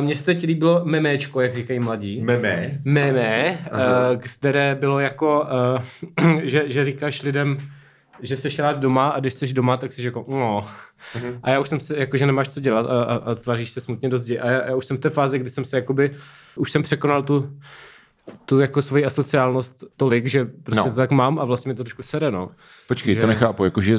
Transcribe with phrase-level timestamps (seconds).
[0.00, 2.20] Mně se teď líbilo memečko, jak říkají mladí.
[2.20, 2.80] Meme.
[2.84, 5.46] Meme, uh, které bylo jako,
[6.24, 7.58] uh, že, že říkáš lidem,
[8.22, 10.66] že jsi rád doma a když jsi doma, tak jsi jako no.
[11.16, 11.38] Mhm.
[11.42, 13.80] A já už jsem se, jako, že nemáš co dělat a, a, a tváříš se
[13.80, 14.38] smutně do zdi.
[14.38, 16.10] A já, já, už jsem v té fázi, kdy jsem se jakoby,
[16.56, 17.58] už jsem překonal tu,
[18.44, 20.90] tu jako svoji asociálnost tolik, že prostě No.
[20.90, 22.50] to tak mám a vlastně mi to trošku sere, no.
[22.88, 23.96] Počkej, to Že- nechápu, jakože,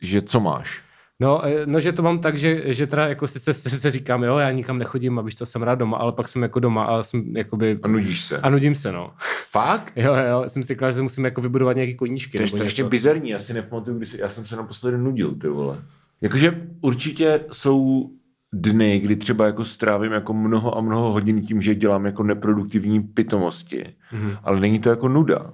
[0.00, 0.82] že co máš?
[1.20, 4.36] No, eh, no, že to mám tak, že, že teda jako sice, sice říkám, jo,
[4.36, 7.02] já nikam nechodím a víš co, jsem rád doma, ale pak jsem jako doma a
[7.02, 7.78] jsem jakoby...
[7.82, 8.38] A nudíš se.
[8.38, 9.12] A nudím se, no.
[9.50, 9.92] Fakt?
[10.00, 12.36] Jo, jo, jsem si říkal, že se musím jako vybudovat nějaký koníčky.
[12.38, 12.90] To je strašně něco.
[12.90, 15.78] bizarní, já si nepamatuju, když já jsem se naposledy nudil, ty vole.
[16.20, 18.10] Jakože určitě jsou
[18.52, 23.02] dny, kdy třeba jako strávím jako mnoho a mnoho hodin tím, že dělám jako neproduktivní
[23.02, 23.84] pitomosti.
[24.12, 24.38] Mm-hmm.
[24.44, 25.52] Ale není to jako nuda.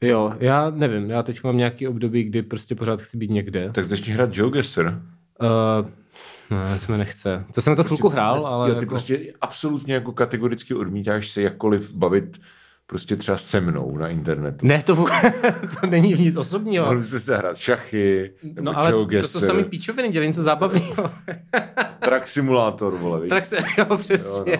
[0.00, 3.70] Jo, já nevím, já teď mám nějaký období, kdy prostě pořád chci být někde.
[3.72, 5.02] Tak začni hrát GeoGuessr.
[5.40, 5.88] Uh,
[6.50, 7.44] ne, se mi nechce.
[7.54, 8.90] To jsem to chvilku hrál, ale jo, ty jako...
[8.90, 12.40] prostě absolutně jako kategoricky odmítáš se jakkoliv bavit
[12.90, 14.66] prostě třeba se mnou na internetu.
[14.66, 14.94] Ne, to,
[15.80, 16.84] to není nic osobního.
[16.84, 21.10] Mohli bychom se hrát šachy, nebo No ale to jsou samý píčoviny, dělej něco zábavného.
[22.04, 23.28] Truck Simulator, vole, víš?
[23.30, 24.58] tak se, jo, přesně, Jo,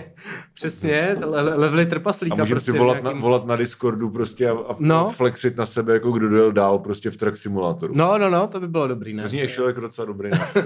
[0.53, 2.33] přesně, le, le- levely trpaslíka.
[2.35, 5.09] A můžeme prostě si volat, nějakým- na, volat na Discordu prostě a, a No.
[5.09, 7.93] flexit na sebe, jako kdo dojel dál prostě v Truck Simulatoru.
[7.97, 9.23] No, no, no, to by bylo dobrý, ne?
[9.23, 10.29] To zní ještě jako docela dobrý.
[10.29, 10.65] nápad.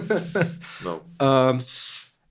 [0.85, 0.95] no.
[1.51, 1.59] Uh,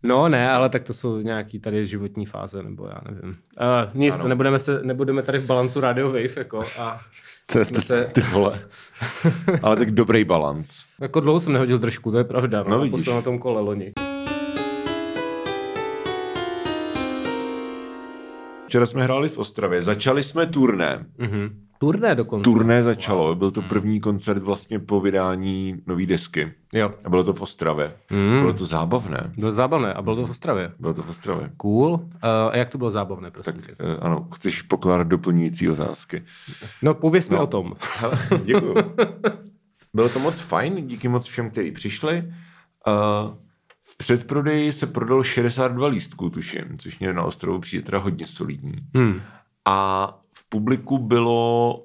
[0.02, 3.30] no ne, ale tak to jsou nějaký tady životní fáze, nebo já nevím.
[3.30, 3.36] Uh,
[4.00, 4.22] nic, Ano.
[4.22, 7.00] to nebudeme, se, nebudeme tady v balancu Radio Wave, jako a
[7.52, 8.60] To, jsme se, ty vole.
[9.62, 10.84] Ale tak dobrý balans.
[11.00, 13.92] jako dlouho jsem nehodil trošku, to je pravda, No, no, poslal na tom kole loni.
[18.66, 21.06] Včera jsme hráli v Ostravě, začali jsme turné.
[21.18, 21.60] Mhm.
[21.82, 22.44] Turné dokonce.
[22.50, 26.52] Turné začalo, byl to první koncert vlastně po vydání nové desky.
[26.74, 27.92] Jo, A bylo to v Ostravě.
[28.10, 28.40] Mm.
[28.40, 29.32] Bylo to zábavné.
[29.36, 30.72] bylo zábavné a bylo to v Ostravě.
[30.78, 31.50] Bylo to v Ostravě.
[31.56, 31.90] Cool.
[31.92, 32.08] Uh,
[32.50, 33.72] a jak to bylo zábavné, prosím Tak tě?
[33.78, 36.22] eh, ano, chceš pokládat doplňující otázky.
[36.82, 37.42] No, pověs mi No.
[37.42, 37.72] o tom.
[38.44, 38.74] Děkuju.
[39.94, 42.24] Bylo to moc fajn, díky moc všem, kteří přišli.
[42.86, 43.34] Uh,
[43.84, 48.74] v předprodeji se prodalo 62 lístků, tuším, což mě na ostrovu přijde teda hodně solidní.
[48.94, 49.20] Hmm.
[49.64, 50.08] A
[50.52, 51.82] publiku bylo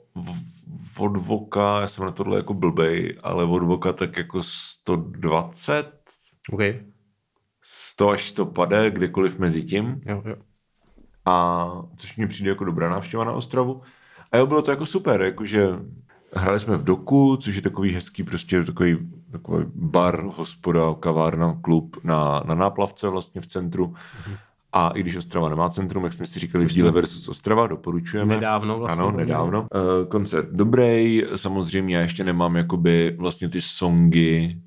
[1.00, 5.92] od voka, já jsem na tohle jako blbej, ale od voka tak jako 120,
[6.52, 6.62] OK.
[7.64, 10.02] 100 až 150, kdekoliv mezi tím.
[10.06, 10.36] Jo, jo.
[11.26, 11.68] A
[11.98, 13.82] což mě přijde jako dobrá návštěva na Ostravu.
[14.32, 15.70] A jo, bylo to jako super, jakože
[16.34, 18.98] hráli jsme v Doku, což je takový hezký prostě takový,
[19.32, 23.96] takový bar, hospoda, kavárna, klub na, na náplavce vlastně v centru.
[24.74, 28.36] A i když Ostrava nemá centrum, jak jsme si říkali v díle versus Ostrava, doporučujeme.
[28.36, 29.04] Nedávno vlastně.
[29.04, 29.62] Ano, nedávno.
[29.62, 34.58] Uh, koncert dobrý, samozřejmě já ještě nemám jakoby vlastně ty songy.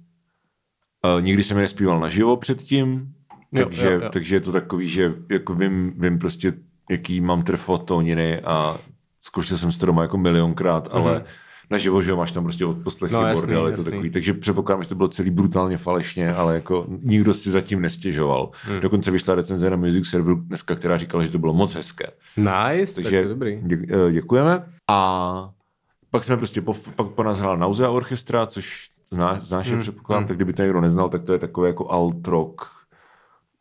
[1.17, 3.15] Uh, nikdy jsem je nespíval naživo předtím,
[3.53, 4.09] Jo, takže, jo, jo.
[4.13, 6.53] takže je to takový, že jako vím, vím prostě,
[6.91, 8.77] jaký mám trfotóniny a
[9.21, 11.25] zkoušel jsem to doma jako milionkrát, mm-hmm.
[11.71, 13.15] Naživo, že máš tam prostě odposlechy.
[13.15, 13.85] No, jasný, bordel, je to jasný.
[13.91, 14.11] takový.
[14.11, 18.51] Takže předpokládám, že to bylo celý brutálně falešně, ale jako nikdo si zatím nestěžoval.
[18.65, 18.75] Hmm.
[18.75, 18.81] Mm.
[18.81, 22.07] Dokonce vyšla recenze na Music Serveru dneska, která říkala, že to bylo moc hezké.
[22.37, 23.59] Nice, tak to Takže je dobrý.
[23.63, 23.79] dě,
[24.09, 24.65] eh, děkujeme.
[24.89, 25.51] A
[26.11, 30.27] pak jsme prostě, po, pak po nás hrál Nausea Orchestra, což znáš, znáš Hmm, předpokládám,
[30.27, 32.63] tak kdyby to někdo neznal, tak to je takové jako alt rock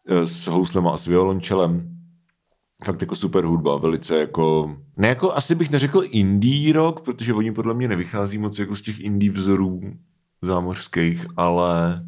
[0.07, 1.98] eh, s houslema a s violončelem.
[2.83, 7.51] Fakt jako super hudba, velice jako, ne jako asi bych neřekl indie rock, protože oni
[7.51, 9.81] podle mě nevychází moc jako z těch indie vzorů
[10.41, 12.03] zámořských, ale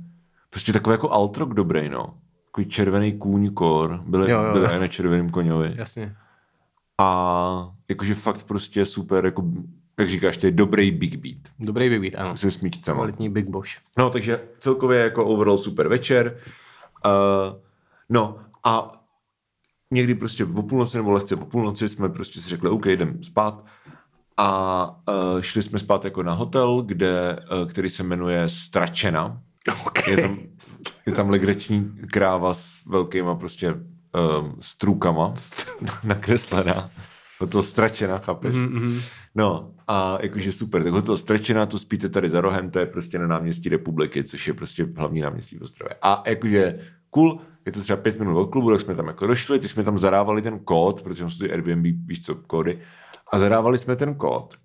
[0.50, 2.14] prostě takový jako alt rock dobrý, no.
[2.46, 4.54] Takový červený kůň kor, byli, Jo, jo.
[4.54, 5.74] byli i na červeném koňovi.
[5.76, 6.16] Jasně.
[6.98, 9.44] A jakože fakt prostě super, jako,
[10.00, 12.38] jak říkáš, to je dobrý big beat Dobrý vybít, ano.
[12.38, 12.96] se smíčcema.
[12.96, 13.72] Kvalitní Big Bosch.
[13.98, 16.38] No, takže celkově jako overall super večer.
[17.06, 17.56] Uh,
[18.10, 19.01] no a
[19.92, 23.66] někdy prostě o půlnoci nebo lehce po půlnoci jsme prostě si řekli, OK, jdem spát.
[24.38, 24.90] A
[25.36, 29.42] uh, šli jsme spát jako na hotel, kde, uh, který se jmenuje Stračena.
[29.86, 30.12] Okay.
[30.12, 30.38] Je tam,
[31.06, 35.34] je tam legrační kráva s velkýma prostě um, strůkama
[36.04, 36.74] nakreslená.
[37.40, 38.56] Hotel Stračena, chápeš?
[38.56, 39.02] Mm-hmm.
[39.36, 43.20] No a jakože super, tak hotel Stračena, tu spíte tady za rohem, to je prostě
[43.20, 45.96] na náměstí republiky, což je prostě hlavní náměstí v Ostravě.
[46.02, 46.80] A jakože
[47.12, 49.84] cool, je to třeba pět minut od klubu, tak jsme tam jako došli, ty jsme
[49.84, 52.82] tam zadávali ten kód, protože jsou ty Airbnb, víš co, kódy,
[53.34, 54.56] a zadávali jsme ten kód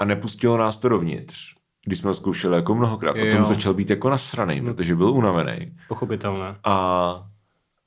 [0.00, 1.36] a nepustilo nás to dovnitř.
[1.84, 3.44] Když jsme ho zkoušeli jako mnohokrát, potom Jo.
[3.44, 5.76] začal být jako nasraný, protože byl unavený.
[5.88, 6.56] Pochopitelné.
[6.64, 7.14] A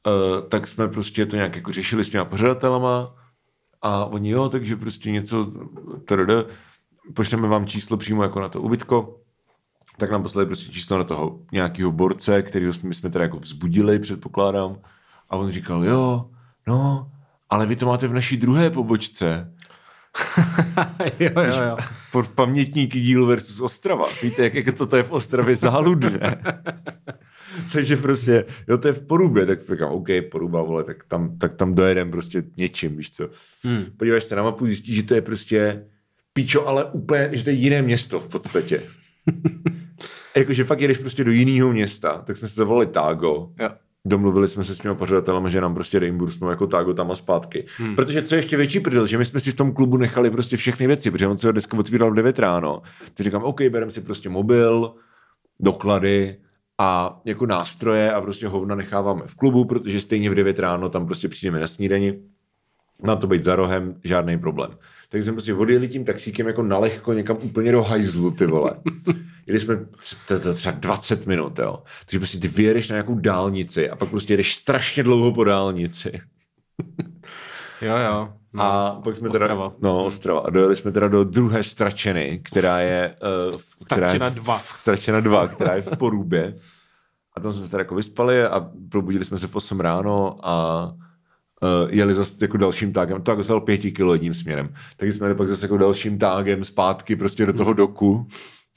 [0.07, 3.15] uh, tak jsme prostě to nějak jako řešili s těma pořadatelama
[3.81, 5.51] a oni jo, takže prostě něco
[6.05, 6.47] trd,
[7.15, 9.19] pošleme vám číslo přímo jako na to ubytko,
[9.99, 13.39] tak nám poslali prostě číslo na toho nějakého borce, kterého jsme, my jsme teda jako
[13.39, 14.77] vzbudili, předpokládám,
[15.29, 16.29] A on říkal, jo,
[16.67, 17.11] no,
[17.49, 19.53] ale vy to máte v naší druhé pobočce.
[21.19, 21.77] jo, jo, jo.
[22.11, 24.05] Pod pamětníky díl versus Ostrava.
[24.23, 26.41] Víte, jak, jak to je v Ostravě záludné.
[27.73, 31.55] Takže prostě, jo, to je v Porubě, tak říkám, OK, Poruba, vole, tak tam, tak
[31.55, 33.29] tam dojedem prostě něčím, víš co.
[33.63, 33.85] Hmm.
[33.97, 35.85] Podíváš se na mapu, zjistíš, že to je prostě
[36.33, 38.83] píčo, ale úplně, že to je jiné město v podstatě.
[40.35, 43.51] Jakože fakt jedeš prostě do jiného města, tak jsme se zavolali Tágo.
[43.59, 43.69] Jo.
[44.05, 47.65] Domluvili jsme se s těmi pořadatelem, že nám prostě reimbursnou jako tágo tam a zpátky.
[47.77, 47.95] Hmm.
[47.95, 50.57] Protože co je ještě větší prdel, že my jsme si v tom klubu nechali prostě
[50.57, 52.81] všechny věci, protože on se ho dneska otvíral v 9 ráno.
[53.13, 54.93] Tak říkám, OK, bereme si prostě mobil,
[55.59, 56.37] doklady
[56.77, 61.05] a jako nástroje a prostě hovna necháváme v klubu, protože stejně v 9 ráno tam
[61.05, 62.19] prostě přijdeme na snídani.
[63.03, 64.71] Má to být za rohem, žádný problém.
[65.09, 68.75] Takže jsme prostě odjeli tím taxíkem jako nalehko někam úplně do hajzlu, ty vole.
[69.49, 69.75] Jeli jsme
[70.27, 71.83] to, to třeba 20 minut, jo.
[72.05, 76.11] Takže prostě ty vyjedeš na nějakou dálnici a pak prostě jedeš strašně dlouho po dálnici.
[77.81, 78.33] Jo, jo.
[78.53, 78.63] No.
[78.63, 79.69] A pak jsme Ostrava.
[79.69, 80.39] teda, no, Ostrava.
[80.39, 83.15] A dojeli jsme teda do druhé Stračeny, která je,
[83.53, 84.59] uh, která je Stračena v- 2.
[84.59, 86.55] Stračena 2, která je v Porubě.
[87.37, 90.83] A tam jsme se teda jako vyspali a probudili jsme se v 8 ráno a
[91.61, 93.21] uh, jeli zase jako dalším tágem.
[93.21, 94.73] To jako stalo pěti kilo jedním směrem.
[94.97, 98.27] Takže jsme jeli pak zase jako dalším tágem zpátky prostě do toho doku,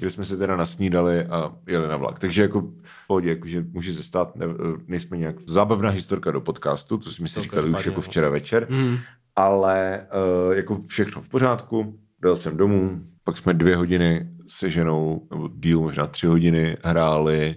[0.03, 2.19] kde jsme se teda nasnídali a jeli na vlak.
[2.19, 2.69] Takže jako
[3.07, 4.47] pohodě, jakože může se stát, ne,
[4.87, 8.03] nejsme nějak zábavná historka do podcastu, co jsme si říkali už jako no.
[8.03, 8.97] včera večer, Mm.
[9.37, 10.07] ale
[10.47, 15.49] uh, jako všechno v pořádku, dal jsem domů, pak jsme dvě hodiny se ženou, nebo
[15.55, 17.57] díl možná tři hodiny, hráli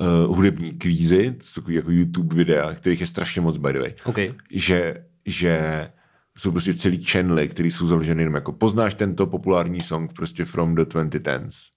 [0.00, 3.78] uh, hudební kvízy, to jsou takový jako YouTube videa, kterých je strašně moc by the
[3.78, 3.94] way.
[4.04, 4.18] OK.
[4.50, 5.88] Že, že
[6.38, 10.74] jsou prostě celý channely, které jsou založeny jenom jako poznáš tento populární song prostě from
[10.74, 11.73] the 2010s.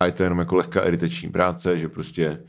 [0.00, 2.40] A je to jenom jako lehká editační práce, že prostě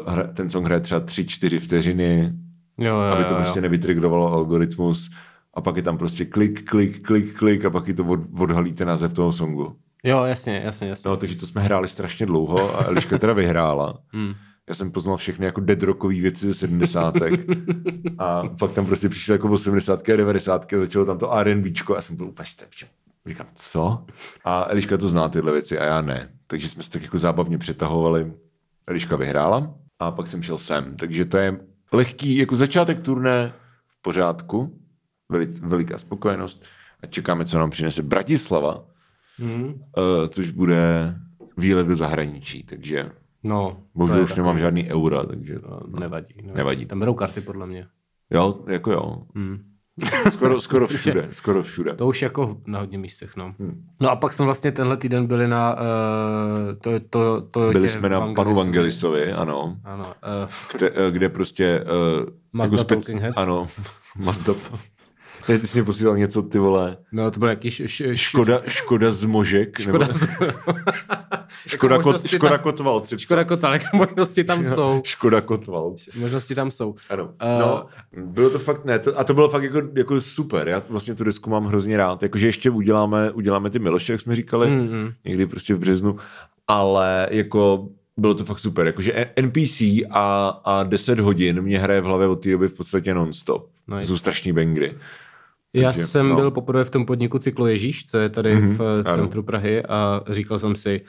[0.00, 2.32] uh, hra, ten song hraje třeba 3-4 vteřiny,
[2.78, 3.62] Jo, jo, aby to jo, prostě jo.
[3.62, 5.10] nevytrigrovalo algoritmus
[5.54, 8.84] a pak je tam prostě klik, klik, klik, klik a pak je to od, odhalíte
[8.84, 9.76] název toho songu.
[10.04, 11.08] Jo, jasně, jasně, jasně.
[11.08, 13.98] No, takže to jsme hráli strašně dlouho a Eliška teda vyhrála.
[14.12, 14.34] Hmm.
[14.68, 17.14] Já jsem poznal všechny jako dead rockové věci ze 70.
[18.18, 20.08] a pak tam prostě přišly jako 80.
[20.08, 20.72] a 90.
[20.72, 22.68] a začalo tam to R&Bčko a já jsem byl úplně step.
[23.28, 24.04] Říkám, co?
[24.44, 26.28] A Eliška to zná tyhle věci a já ne.
[26.46, 28.32] Takže jsme se tak jako zábavně přetahovali.
[28.86, 30.96] Eliška vyhrála a pak jsem šel sem.
[30.96, 31.60] Takže to je
[31.92, 33.52] lehký, jako začátek turné
[33.88, 34.78] v pořádku,
[35.28, 36.64] velice, veliká spokojenost
[37.02, 38.84] a čekáme, co nám přinese Bratislava,
[39.38, 39.74] Hmm.
[39.98, 41.14] eh, což bude
[41.56, 43.10] výlet do zahraničí, takže
[43.42, 46.56] No, bohužel už nemám žádný eura, takže No, nevadí, nevadí.
[46.56, 46.86] Nevadí.
[46.86, 47.86] Tam berou karty, podle mě.
[48.30, 49.22] jo, jako jo.
[49.34, 49.58] Hmm.
[50.32, 51.94] Skoro, skoro všude, skoro všude.
[51.94, 53.54] To už jako na hodně místech, no.
[53.58, 53.84] Hmm.
[54.00, 55.80] No a pak jsme vlastně tenhle týden byli na uh,
[56.80, 61.84] to, to, to Byli jsme na panu Vangelisovi, ano, Ano, uh, kde, eh, kde prostě...
[62.20, 63.36] Uh, Mazda Talking Heads?
[63.36, 63.68] Ano,
[64.16, 64.54] Mazda.
[65.48, 66.96] Ne, ty jsi mě posílal něco, ty vole.
[67.12, 69.80] no to byl jaký š, š, Škoda, škoda z možek.
[69.80, 70.26] škoda, nebo, z,
[71.66, 73.04] škoda, jako kot, škoda tam- Kotval.
[73.06, 73.56] si škoda psal.
[73.56, 75.00] kocal, jak možnosti tam jsou.
[75.04, 75.94] Škoda Kotval.
[76.18, 76.94] Možnosti tam jsou.
[77.10, 77.30] Ano.
[77.40, 77.86] Eh, No,
[78.16, 80.68] bylo to fakt, ne, to, a to bylo fakt jako, jako super.
[80.68, 82.22] Já vlastně tu desku mám hrozně rád.
[82.22, 85.12] Jakože ještě uděláme, uděláme ty Miloše, jak jsme říkali, Mm, mm.
[85.24, 86.16] někdy prostě v březnu,
[86.68, 88.86] ale jako bylo to fakt super.
[88.86, 89.80] Jakože NPC
[90.10, 93.68] a, a 10 hodin mě hraje v hlavě od té doby v podstatě non-stop.
[93.94, 94.06] Nice.
[94.06, 94.94] Jsou strašný bangry.
[95.74, 96.36] Já Takže, jsem no.
[96.36, 99.16] byl poprvé v tom podniku Cyklo Ježíš, co je tady Mhm, v eh, ano.
[99.22, 101.00] centru Prahy a říkal jsem si,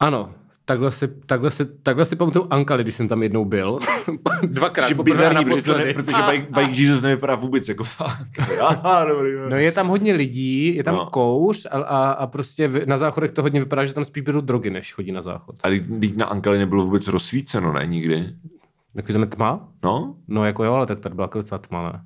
[0.00, 0.30] ano,
[0.64, 3.78] takhle si, takhle si, takhle si pamatuju Ankali, když jsem tam jednou byl.
[4.42, 7.68] Dvakrát, Což je poprvé a bizarní, protože, to ne, protože Bike, Bike Jesus nevypadá vůbec
[7.68, 8.30] jako fakt.
[8.60, 9.30] Aha, dobrý.
[9.50, 11.06] No je tam hodně lidí, je tam No.
[11.06, 14.40] kouř a, a, a prostě v- na záchodech to hodně vypadá, že tam spíš berou
[14.40, 15.56] drogy, než chodí na záchod.
[15.64, 15.68] A
[16.00, 18.24] teď na Ankali nebylo vůbec rozsvíceno, ne, nikdy.
[18.94, 19.68] Jako tam je tma?
[19.84, 22.00] No, No jako jo, ale tak tady byla docela tma, ne?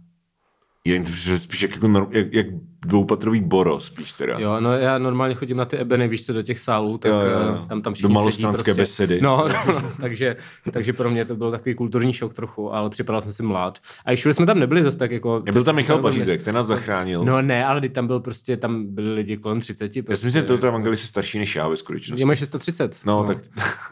[0.85, 2.47] Jen to je spíš jak, jako, jak, jak
[2.87, 4.39] dvoupatrový boro, spíš teda.
[4.39, 7.19] Jo, no já normálně chodím na ty ebeny, víš co, do těch sálů, tak Jo,
[7.21, 7.67] jo, jo.
[7.69, 8.83] tam tam Do všichni malostranské sedí prostě.
[9.07, 9.21] besedy.
[9.21, 10.37] No, no, no takže,
[10.73, 13.79] takže pro mě to byl takový kulturní šok trochu, ale připadal jsem si mlád.
[14.05, 15.43] A ještě jsme tam nebyli zase tak jako...
[15.47, 17.25] Nebyl tam Michal to Pařízek, ten nás zachránil.
[17.25, 19.85] No ne, ale teď tam byl prostě, tam byli lidi kolem 30.
[19.85, 22.23] Prostě, Já si myslím, že toto evangelis je starší než já ve skutečnosti.
[22.23, 22.97] Je mají 630.
[23.05, 23.39] No, tak-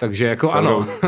[0.00, 0.86] Takže jako ano.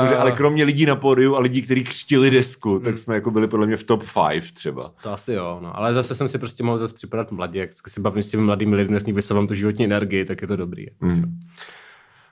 [0.00, 2.84] Dobře, A- ale kromě lidí na pódiu a lidí, kteří křtili desku, Hmm.
[2.84, 4.90] tak jsme jako byli podle mě v top 5 třeba.
[5.02, 5.76] To asi jo, no.
[5.76, 8.76] ale zase jsem si prostě mohl zase připadat mladě, jak si bavím s těmi mladými
[8.76, 10.86] lidmi, s nich vysávám tu životní energii, tak je to dobrý.
[11.00, 11.40] Mm.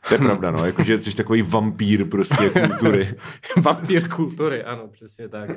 [0.09, 3.15] To je pravda, no, jakože jsi takový vampír prostě kultury.
[3.63, 5.51] Vampír kultury, ano, přesně tak.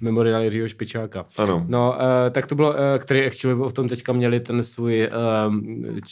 [0.00, 1.26] Memoriál Jiřího Špičáka.
[1.38, 1.64] Ano.
[1.68, 5.08] No, uh, tak to bylo, uh, který actually o tom teďka měli ten svůj,
[5.48, 5.54] uh,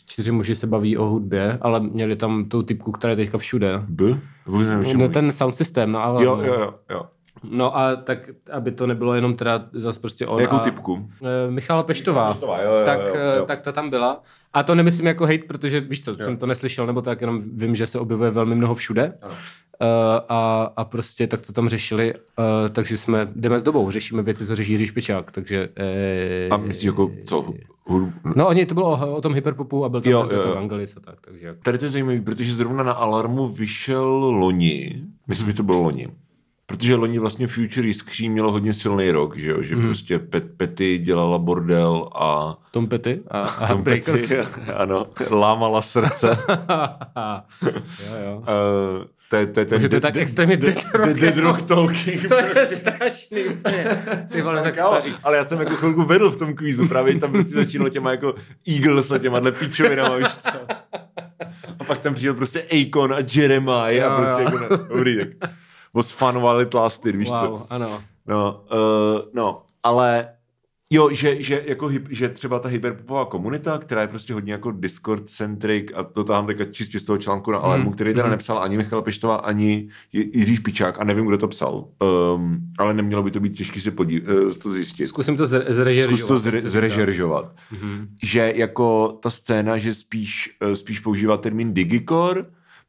[0.06, 3.82] čtyři muži se baví o hudbě, ale měli tam tu typku, která je teďka všude.
[3.88, 4.04] B?
[4.46, 6.44] Vůbec nevím, No, ten sound systém na Jo, Alarmu.
[6.44, 7.02] jo, jo, jo.
[7.50, 11.08] No a tak, aby to nebylo jenom teda zase prostě on Jakou a, typku?
[11.22, 12.28] eh, Michala Peštová.
[12.28, 13.46] Peštová, jo, jo, tak, jo, eh, jo.
[13.46, 14.22] tak ta tam byla.
[14.52, 17.76] A to nemyslím jako hate, protože víš co, jsem to neslyšel, nebo tak jenom vím,
[17.76, 19.12] že se objevuje velmi mnoho všude.
[19.22, 19.34] Ano.
[19.80, 19.88] Uh,
[20.28, 24.46] a, a prostě tak to tam řešili, uh, takže jsme, jdeme s dobou, řešíme věci,
[24.46, 25.68] co řeší Jiří Špičák, takže...
[25.76, 27.52] Eh, A myslíš jako, co?
[27.86, 28.12] Hudbu?
[28.36, 30.44] No oni, to bylo o, o tom hyperpopu a byl tam Jo, jo, ten, jo,
[30.48, 30.54] jo.
[30.54, 31.60] Vangelis a tak, takže jako.
[31.62, 36.08] Tady to je zajímavé, protože zrovna na Alarmu vyšel loni, myslím, že to bylo loni,
[36.66, 39.84] protože loni vlastně Future Iskří mělo hodně silný rok, že jo, že Mhm.
[39.84, 43.84] prostě Pet, Petty dělala bordel a Tom Petty a, a Tom.
[43.84, 44.38] Petty,
[44.74, 46.38] ano, lámala srdce.
[48.06, 48.36] jo, jo.
[48.38, 50.74] Uh, to je, to je ten Že to je tak extrémně de-
[51.12, 52.28] dead rock, talking.
[52.28, 53.38] To je strašný.
[54.28, 55.14] Ty vole, tak staří.
[55.22, 58.34] Ale já jsem jako chvilku vedl v tom kvízu, právě tam prostě začínalo těma jako
[58.68, 60.58] Eagles a těma pičovinama, víš co.
[61.78, 65.50] A pak tam přijel prostě Akon a Jeremiah a prostě jako, dobrý, tak
[65.94, 67.50] was fun while it lasted, víš co.
[67.50, 68.02] Wow, ano.
[68.26, 70.28] No, uh, no, ale
[70.90, 75.84] jo, že, že, jako, že třeba ta hyperpopová komunita, která je prostě hodně jako Discord-centric
[75.94, 79.02] a to tam teďka čistě z toho článku na Alarmu, který teda nepsal ani Michal
[79.02, 81.84] Peštová, ani Jiří Špičák a nevím, kdo to psal,
[82.34, 85.06] um, ale nemělo by to být těžké si podí- uh, to zjistit.
[85.06, 86.18] Zkusím to zre- zrežeržovat.
[86.18, 87.52] Zkus to zre- zrežeržovat.
[87.72, 88.08] Mhm.
[88.22, 92.44] Že jako ta scéna, že spíš, eh, spíš používá termín digicore,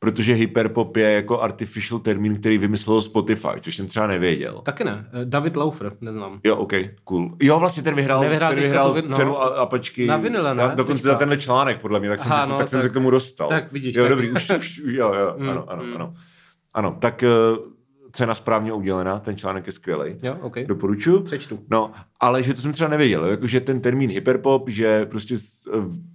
[0.06, 4.62] protože hyperpop je jako artificial termín, který vymyslel Spotify, což jsem třeba nevěděl.
[4.64, 5.06] Taky ne.
[5.22, 6.40] Eh, David Laufer, neznám.
[6.44, 7.36] Jo, OK, cool.
[7.42, 9.16] Jo, vlastně ten vyhrál, Nevyhrál ten vyhrál tu vin- no.
[9.18, 10.06] cenu a, apačky.
[10.08, 10.64] Na vinyle, ne?
[10.64, 11.14] Já Dokonce Teďka.
[11.14, 12.94] za tenhle článek, podle mě, tak jsem, Aha, se, no, tak jsem tak- se k
[12.94, 13.50] tomu dostal.
[13.50, 15.96] tak vidíš, Jo, tak- dobrý, už, už, jo, jo, Mm, ano, ano, mm.
[15.96, 16.14] ano.
[16.74, 17.24] Ano, tak
[17.58, 17.58] uh,
[18.16, 20.16] cena správně udělená, ten článek je skvělý.
[20.24, 20.58] Jo, OK.
[20.68, 21.20] Doporučuji.
[21.20, 21.60] Přečtu.
[21.72, 25.36] No, ale že to jsem třeba nevěděl, jako že ten termín hyperpop, že prostě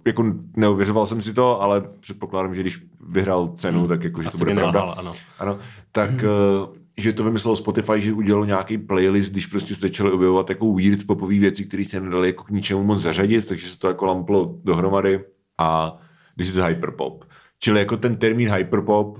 [0.05, 4.37] jako neuvěřoval jsem si to, ale předpokládám, že když vyhrál cenu, tak jako, že Asi
[4.37, 4.81] to bude pravda.
[4.81, 5.13] ano.
[5.39, 5.59] Ano,
[5.91, 10.49] tak uh, že to vymyslel Spotify, že udělal nějaký playlist, když prostě se začaly objevovat
[10.49, 13.87] jako weird popové věci, které se nedaly jako k ničemu moc zařadit, takže se to
[13.87, 15.19] jako lamplo dohromady
[15.57, 15.97] a
[16.37, 17.25] this is hyperpop.
[17.59, 19.19] Čili jako ten termín hyperpop,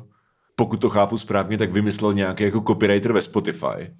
[0.65, 3.91] pokud to chápu správně, tak vymyslel nějaký jako copywriter ve Spotify.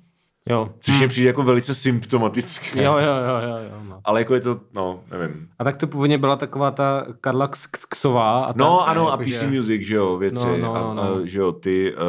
[0.50, 0.70] Jo.
[0.80, 2.84] Což mě přijde jako velice symptomatické.
[2.84, 3.82] Jo, jo, jo, jo, jo.
[3.90, 4.00] No.
[4.04, 5.48] Ale jako je to, no, nevím.
[5.60, 7.50] A tak to původně byla taková ta Karla
[7.90, 8.44] Ksová.
[8.44, 10.46] A ta, No ano, a jako, PC že- Music, že jo, věci.
[10.46, 11.26] No, no, a, no, a, no.
[11.26, 12.00] že jo, ty uh,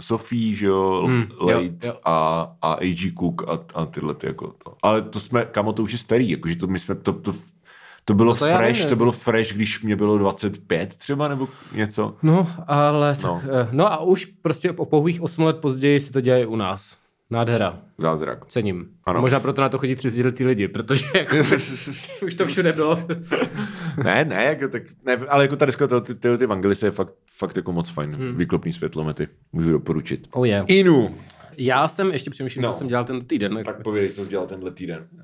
[0.00, 1.94] Sophie, že jo, Hmm, mm, jo, Late jo.
[2.04, 4.74] a, a AG Cook a, a tyhle ty jako to.
[4.82, 7.32] Ale to jsme, kamo, to už je starý, jakože to my jsme, to, to,
[8.08, 12.16] to bylo No to fresh, to bylo fresh, když mě bylo 25 třeba, nebo něco.
[12.22, 13.34] No, ale No.
[13.34, 13.68] tak, no.
[13.72, 16.96] no a už prostě po pouhých 8 let později si to dělají u nás.
[17.30, 17.78] Nádhera.
[17.98, 18.46] Zázrak.
[18.46, 18.86] Cením.
[19.04, 19.20] Ano.
[19.20, 21.36] Možná proto na to chodí 30 letý lidi, protože jako,
[22.26, 22.98] už to všude bylo.
[24.04, 27.12] ne, ne, jako tak, ne, ale jako ta deska, ty, ty, ty Evangelise je fakt,
[27.36, 28.14] fakt jako moc fajn.
[28.16, 28.36] Hmm.
[28.36, 30.28] Výklopný světlomety, můžu doporučit.
[30.30, 30.64] Oh yeah.
[30.70, 31.14] Inu.
[31.58, 32.72] Já jsem, ještě přemýšlím, No.
[32.72, 33.58] co jsem dělal ten týden.
[33.64, 35.06] Tak povědej, co jsi dělal tenhle týden.
[35.12, 35.20] Uh,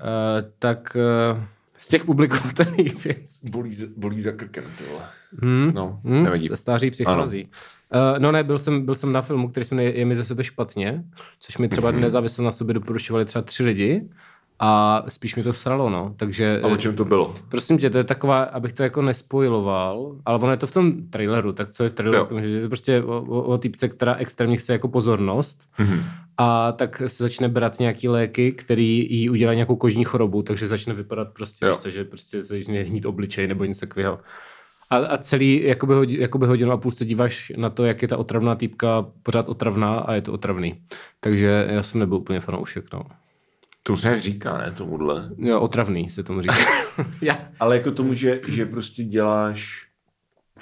[0.59, 0.97] tak
[1.35, 1.43] uh,
[1.83, 3.49] z těch publikovatelných věcí.
[3.49, 5.03] Bolí, z- bolí za krkem, ty vole.
[5.41, 5.71] Hmm.
[5.75, 6.49] No, Hmm, nevadí.
[6.49, 7.43] st- stáří přichází.
[7.93, 10.23] Uh, no ne, byl jsem, byl jsem na filmu, který se jmenuje Je mi ze
[10.25, 11.03] sebe špatně,
[11.39, 11.69] což mi Mhm.
[11.71, 14.09] třeba nezávisle na sobě doporučovali třeba tři lidi
[14.65, 16.13] a spíš mi to sralo, no.
[16.17, 17.35] Takže A o čem to bylo?
[17.49, 21.07] Prosím tě, to je taková, abych to jako nespojiloval, ale ono je to v tom
[21.09, 22.27] traileru, tak co je v traileru?
[22.31, 22.39] Jo.
[22.41, 26.03] že Je to prostě o, o, o týpce, která extrémně chce jako pozornost Mhm.
[26.37, 30.93] a tak se začne brát nějaký léky, který jí udělá nějakou kožní chorobu, takže začne
[30.93, 34.19] vypadat prostě, co, že prostě se začne hnít obličej nebo něco takového.
[34.89, 38.17] A, a celý jakoby, jakoby hodinu a půl se díváš na to, jak je ta
[38.17, 40.75] otravná týpka pořád otravná a je to otravný.
[41.19, 43.01] Takže já jsem nebyl úplně fanoušek, no.
[43.83, 45.29] To se říká, ne, tomuhle.
[45.37, 46.55] Jo, otravný se tomu říká.
[47.21, 47.37] Já.
[47.59, 49.87] Ale jako tomu, že, že prostě děláš,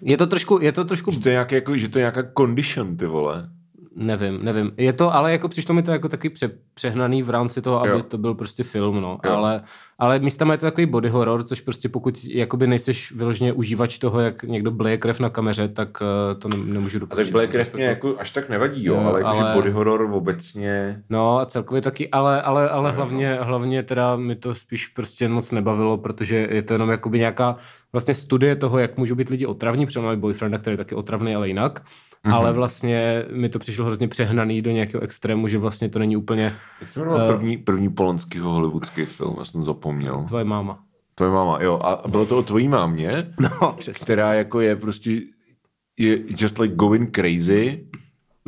[0.02, 2.24] Je to trošku, je to trošku že to je, nějaký, jako, že to je nějaká
[2.38, 3.50] condition, ty vole.
[3.96, 4.72] Nevím, nevím.
[4.78, 7.90] Je to, ale jako přišlo mi to jako takový pře, přehnaný v rámci toho, aby
[7.90, 8.04] jo.
[8.04, 9.20] to byl prostě film, no.
[9.26, 9.32] Jo.
[9.32, 9.64] Ale,
[10.02, 14.20] ale místama je to takový body horror, což prostě pokud jakoby nejseš vyloženě užívač toho,
[14.20, 17.26] jak někdo bleje krev na kameře, tak uh, to ne, nemůžu A doporučit.
[17.26, 19.72] tak Black Krev mě jako až tak nevadí, jo, Jo, ale, jako, ale- že body
[19.72, 21.02] horror obecně...
[21.10, 25.30] No a celkově taky, ale, ale, ale Ano, hlavně, hlavně teda mi to spíš prostě
[25.30, 27.58] moc nebavilo, protože je to jenom jakoby nějaká
[27.94, 31.36] vlastně studie toho, jak můžou být lidi otravní, třeba máme boyfrienda, který je taky otravný,
[31.36, 31.80] ale jinak.
[31.80, 32.34] Mhm.
[32.34, 32.36] Mm-hmm.
[32.36, 36.56] Ale vlastně mi to přišlo hrozně přehnaný do nějakého extrému, že vlastně to není úplně
[36.82, 39.91] Jak se jmenoval první, první polonskýho hollywoodský film, já jsem zapomněl.
[40.28, 40.80] Tvoje máma.
[41.16, 44.04] Tvoje máma, jo, a bylo to o tvojí mámě, No, přesně.
[44.04, 45.12] která jako je prostě
[46.00, 47.88] je just like going crazy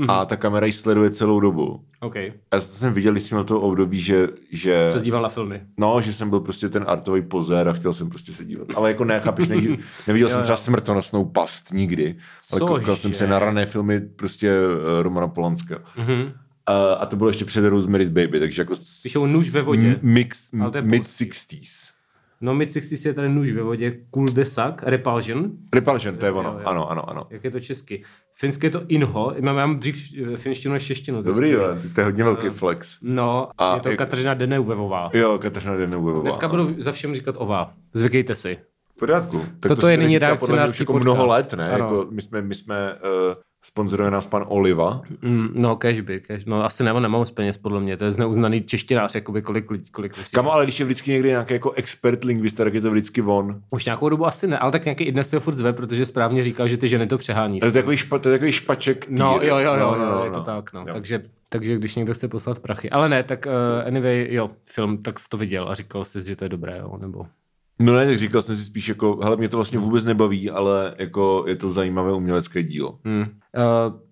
[0.08, 1.86] a ta kamera ji sleduje celou dobu.
[2.00, 2.16] OK.
[2.54, 5.62] Já jsem viděl, když jsem měl to období, že, že Se díval na filmy.
[5.80, 8.68] No, že jsem byl prostě ten artový pozér a chtěl jsem prostě se dívat.
[8.76, 10.58] Ale jako ne, chápeš, neviděl, neviděl jsem Jo, třeba jo.
[10.58, 12.06] smrtonosnou past nikdy.
[12.52, 12.74] Ale Cože?
[12.80, 15.80] koukal jsem se na rané filmy prostě eh, Romana Polanska.
[15.98, 16.32] Mhm.
[16.65, 20.00] A, a to bylo ještě před Rosemary's Baby, takže jako Píšou nůž ve vodě.
[20.01, 21.25] Mix, Ale to je mid polský.
[21.25, 21.89] 60s.
[22.41, 25.51] No, mid 60 je tady nůž ve vodě, Cool de Sac, Repulsion.
[25.74, 26.50] Repulsion, to je Jo, ono.
[26.50, 26.62] jo.
[26.65, 27.24] Ano, ano, ano.
[27.29, 28.03] Jak je to česky?
[28.36, 31.22] Finské je to Inho, mám, mám dřív eh, finštinu než češtinu.
[31.22, 31.63] Dobrý, jo,
[31.96, 32.98] to je hodně velký flex.
[33.01, 35.10] No, A je to jak- Kateřina Deneuvevová.
[35.13, 36.22] Jo, Kateřina Deneuveová.
[36.22, 37.74] Dneska budu za všem říkat ová.
[37.93, 38.58] Zvykejte si.
[38.96, 39.39] V pořádku.
[39.39, 41.51] Tak Toto to je nyní reakcionářský jako mnoho podcast.
[41.51, 41.72] let, ne?
[41.72, 41.86] Ano.
[41.86, 43.00] Jako my jsme, my jsme uh,
[43.63, 45.01] sponzoruje nás pan Oliva.
[45.22, 46.46] Mm, no, cashby, cash.
[46.46, 47.98] No, asi nebo nemám z peněz, podle mě.
[47.98, 50.29] To je zneuznaný češtinář, jakoby kolik lidí, kolik lidí.
[50.34, 53.62] Kamo, ale když je vždycky někdy nějaký jako expert lingvista, tak je to vždycky on.
[53.70, 56.05] Už nějakou dobu asi ne, ale tak nějaký i dnes se ho furt zve, protože
[56.05, 57.60] správně říkal, že ty ženy to přehání.
[57.60, 59.20] To je takový, špa, to je takový špaček týr.
[59.20, 60.43] No, jo, jo, jo, no, jo, no, je to no.
[60.43, 60.79] tak, no.
[60.88, 60.93] Jo.
[60.93, 62.89] Takže, takže když někdo chce poslat prachy.
[62.89, 66.36] Ale ne, tak uh, anyway, jo, film, tak jsi to viděl a říkal jsi, že
[66.36, 67.25] to je dobré, jo, nebo...
[67.84, 70.96] No ne, tak říkal jsem si spíš jako, hele, mě to vlastně vůbec nebaví, ale
[70.98, 73.00] jako je to zajímavé umělecké dílo.
[73.06, 73.22] Hmm.
[73.22, 73.28] Uh,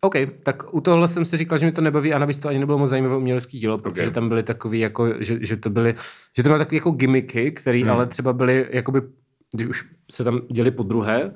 [0.01, 2.59] OK, tak u tohle jsem si říkal, že mi to nebaví a navíc to ani
[2.59, 4.13] nebylo moc zajímavé umělecké dílo, protože Ok.
[4.13, 5.95] tam byly takový jako, že, že to byly,
[6.37, 7.91] že to mělo takový jako gimmicky, které Hmm.
[7.91, 9.01] ale třeba byly jakoby,
[9.53, 11.33] když už se tam děli po druhé,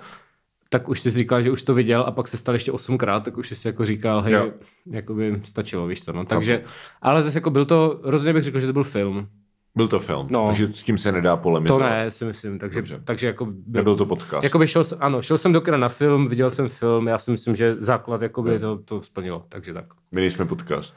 [0.70, 3.38] tak už jsi říkal, že už to viděl a pak se stal ještě osmkrát, tak
[3.38, 4.52] už jsi si jako říkal, hej, Jo.
[4.92, 6.26] jakoby stačilo, víš co, no.
[6.26, 6.64] Takže,
[7.02, 9.28] ale zase jako byl to, rozhodně bych řekl, že to byl film.
[9.76, 10.46] Byl to film, No.
[10.48, 11.90] takže s tím se nedá To polemizovat.
[11.90, 13.02] ne, si myslím, takže, Dobře.
[13.04, 13.46] takže jako...
[13.46, 14.44] Byl, Nebyl to podcast.
[14.44, 17.56] Jakoby šel, ano, šel jsem do kina na film, viděl jsem film, já si myslím,
[17.56, 19.86] že základ jakoby to, to splnilo, takže tak.
[20.12, 20.96] My nejsme podcast.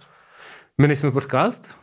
[0.79, 1.75] My nejsme podcast?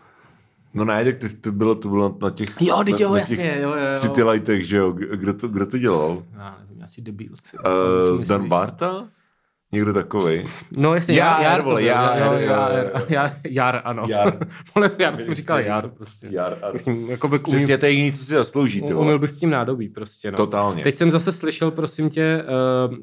[0.73, 3.35] No ne, tak to, to bylo, to bylo na těch, Jo, na, jo, na jasně,
[3.37, 3.97] těch jo, jo, jo.
[3.97, 6.23] City Lightech, že jo, kdo to, kdo to dělal?
[6.37, 7.57] Já nevím, asi debilci.
[7.57, 9.07] Uh, Dan Barta?
[9.75, 10.48] Někdo takový?
[10.72, 11.22] No jasně,
[11.63, 13.05] vole, byl, Jar, jo, jo, Jar, jo.
[13.10, 14.03] Jar, Jar, ano.
[14.08, 14.38] Jar.
[14.75, 16.27] Vole, já bych mu říkal Jar, prostě.
[16.32, 16.74] Jar, ano.
[16.74, 19.20] Myslím, jakoby umím, Přesně, to je jediný, co si zaslouží, ty umil vole.
[19.20, 20.38] bych s tím nádobí prostě, no.
[20.38, 20.84] Totálně.
[20.84, 22.44] Teď jsem zase slyšel, prosím tě,
[22.88, 22.96] uh,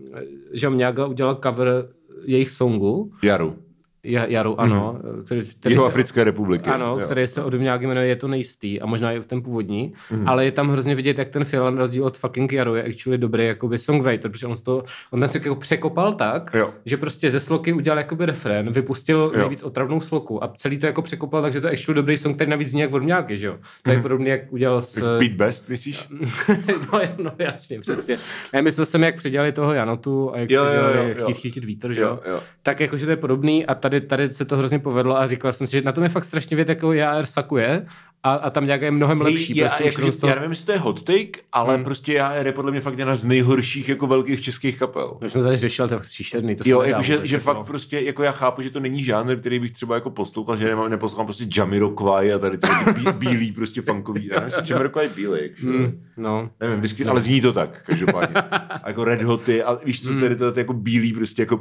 [0.52, 1.88] že Mňága udělal cover
[2.24, 3.56] jejich songu, Jaru.
[4.04, 6.70] Ja- Jaru, ano, který, který Jeho se- Africké republiky.
[6.70, 7.04] Ano, jo.
[7.06, 10.20] který se od nějak jmenuje Je to nejistý a možná i v ten původní, Mhm.
[10.20, 10.28] mm.
[10.28, 13.46] ale je tam hrozně vidět, jak ten film, rozdíl od fucking Jaru, je actually dobrý
[13.46, 16.70] jakoby songwriter, protože on, to, on ten se jako překopal tak, Jo.
[16.84, 19.40] že prostě ze sloky udělal jakoby refrén, vypustil Jo.
[19.40, 22.50] nejvíc otravnou sloku a celý to jako překopal, takže to je actually dobrý song, který
[22.50, 23.56] navíc zní jak Vormňáky, že jo?
[23.82, 24.92] To je podobný, jak udělal s...
[24.94, 26.08] Tak Pete Best, myslíš?
[26.92, 28.18] no, no, jasně, přesně.
[28.52, 31.24] Já myslel jsem, jak předělali toho Janotu a jak Jo, jo, předělali jo, jo.
[31.24, 32.32] Chtít chytit vítr, že Jo, jo?
[32.32, 32.40] jo.
[32.62, 35.66] Tak jakože to je podobný a tady, tady se to hrozně povedlo a říkal jsem
[35.66, 37.86] si, že na tom je fakt strašně vědět, jako JR sakuje
[38.24, 39.56] a, a tam nějaké je mnohem lepší.
[39.56, 41.84] já, prostě jako, jenom z toho- já nevím, jestli to je hot take, ale hmm.
[41.84, 45.18] prostě já je podle mě fakt jedna z nejhorších jako velkých českých kapel.
[45.20, 46.56] My jsme tady řešili, to je fakt příšerný.
[46.56, 47.44] To Jo, jako, že, že jako.
[47.44, 50.68] fakt prostě, jako já chápu, že to není žánr, který bych třeba jako poslouchal, že
[50.68, 54.26] nemám, neposlouchám prostě Jamiroquai a tady ty bí, bílý prostě funkový.
[54.26, 55.66] Já nevím, Jamiroquai je bílý, jakže.
[55.66, 56.50] Mm, no.
[56.60, 58.34] Nevím, vždycky, ale zní to tak, každopádně.
[58.82, 60.14] A jako Red Hoty a víš Hmm.
[60.14, 61.60] co, tady to, to jako bílý prostě jako...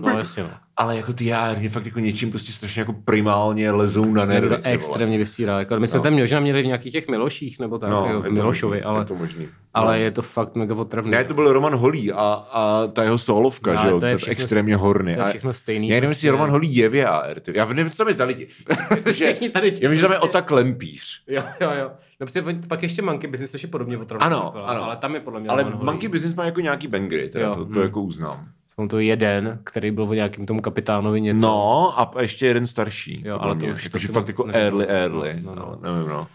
[0.00, 0.50] No jasně, no.
[0.80, 4.48] Ale jako ty já mě fakt jako něčím prostě strašně jako primálně lezou na nervy.
[4.48, 5.58] to extrémně vysírá.
[5.58, 6.02] Jako, my jsme No.
[6.02, 9.00] tam možná měli v nějakých těch Miloších, nebo tak, No, jo, v Milošovi, možný, ale,
[9.00, 9.48] Je to možný.
[9.74, 10.02] ale No.
[10.04, 11.10] je to fakt mega otravný.
[11.10, 12.16] Ne, to byl Roman Holý a,
[12.52, 15.14] a ta jeho solovka, No, že jo, to je všechno- extrémně horny.
[15.14, 15.88] to je A- všechno stejný.
[15.88, 16.26] Já nevím, prostě.
[16.26, 17.40] jestli Roman Holý je VR.
[17.40, 17.52] ty.
[17.54, 18.48] Já nevím, co tam je za lidi.
[19.52, 21.22] Tady Já vím, že tam je prostě- Ota Klempíř.
[21.28, 21.90] Jo, jo, jo.
[22.20, 24.26] No, protože pak ještě Monkey Business, což je podobně otravný.
[24.26, 24.84] Ano, ano.
[24.84, 25.64] Ale tam je podle mě Ale.
[25.82, 27.82] Monkey Business má jako nějaký bangry, teda to, to hm.
[27.82, 28.48] jako uznám.
[28.78, 31.40] Mám to jeden, který byl o nějakým tomu kapitánovi něco.
[31.40, 33.22] No a ještě jeden starší.
[33.26, 33.74] Jo, ale to mě.
[33.74, 34.60] už- to si fakt jako nevím.
[34.62, 35.38] early, early.
[35.42, 35.92] No, No, no.
[35.92, 36.26] nevím, no.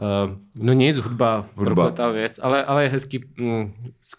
[0.00, 1.74] Uh, no nic, hudba, Hudba.
[1.74, 3.24] prokletá věc, ale, ale je hezký.
[3.36, 3.72] Mm,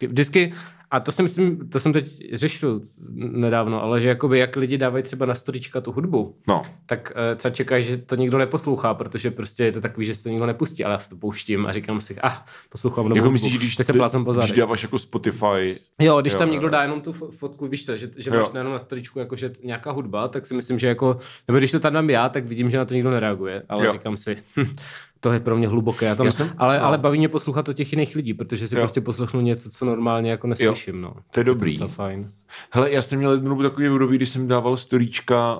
[0.07, 0.53] vždycky,
[0.91, 2.81] a to si myslím, to jsem teď řešil
[3.15, 7.37] nedávno, ale že jakoby jak lidi dávají třeba na storička tu hudbu, No, tak uh,
[7.37, 10.45] třeba čekají, že to nikdo neposlouchá, protože prostě je to takový, že se to nikdo
[10.45, 12.31] nepustí, ale já si to pouštím a říkám si, ah,
[12.69, 13.33] poslouchám novou jako hudbu.
[13.33, 16.51] myslíš, když, Teď se plácám po když dáváš jako Spotify, Jo, když Jo, tam jo,
[16.51, 16.71] někdo jo.
[16.71, 18.39] dá jenom tu fo- fotku, víš co, že, že Jo.
[18.39, 21.71] máš jenom na storičku jakože t- nějaká hudba, tak si myslím, že jako, nebo když
[21.71, 23.91] to tam dám já, tak vidím, že na to nikdo nereaguje, ale Jo.
[23.91, 24.75] říkám si, hm,
[25.19, 26.05] to je pro mě hluboké.
[26.05, 26.85] Já tam, Já jsem- ale, no.
[26.85, 28.81] ale baví mě poslouchat o těch jiných lidí, protože si Jo.
[28.81, 31.01] prostě poslechnu něco, co normálně jako neslyším.
[31.01, 31.13] No.
[31.31, 31.77] to je dobrý.
[31.77, 32.31] To je fajn.
[32.71, 35.57] Hele, já jsem měl jednu dobu takový období, kdy jsem dával storíčka,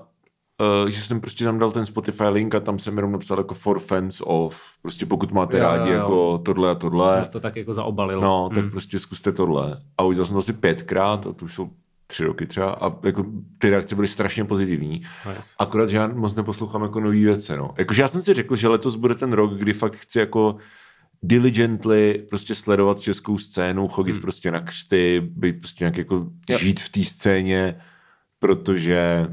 [0.84, 3.54] uh, že jsem prostě tam dal ten Spotify link a tam jsem jenom napsal jako
[3.54, 6.02] for fans of, prostě pokud máte Jo, rádi jo, jo.
[6.02, 8.22] jako tohle a tohle, Já to tak jako zaobalil.
[8.22, 9.78] no, tak prostě zkuste tohle.
[9.98, 11.70] A udělal jsem to asi pětkrát a to už jsou
[12.12, 13.26] tři roky třeba a jako
[13.58, 15.02] ty reakce byly strašně pozitivní.
[15.28, 15.50] Nice.
[15.60, 17.74] Akorát, že já moc neposlouchám jako nový věci, no.
[17.78, 20.58] Jakože já jsem si řekl, že letos bude ten rok, kdy fakt chci jako
[21.24, 24.22] diligently prostě sledovat českou scénu, chodit hmm.
[24.22, 26.58] prostě na křty, být prostě nějak jako Jo.
[26.58, 27.82] žít v té scéně,
[28.40, 29.28] protože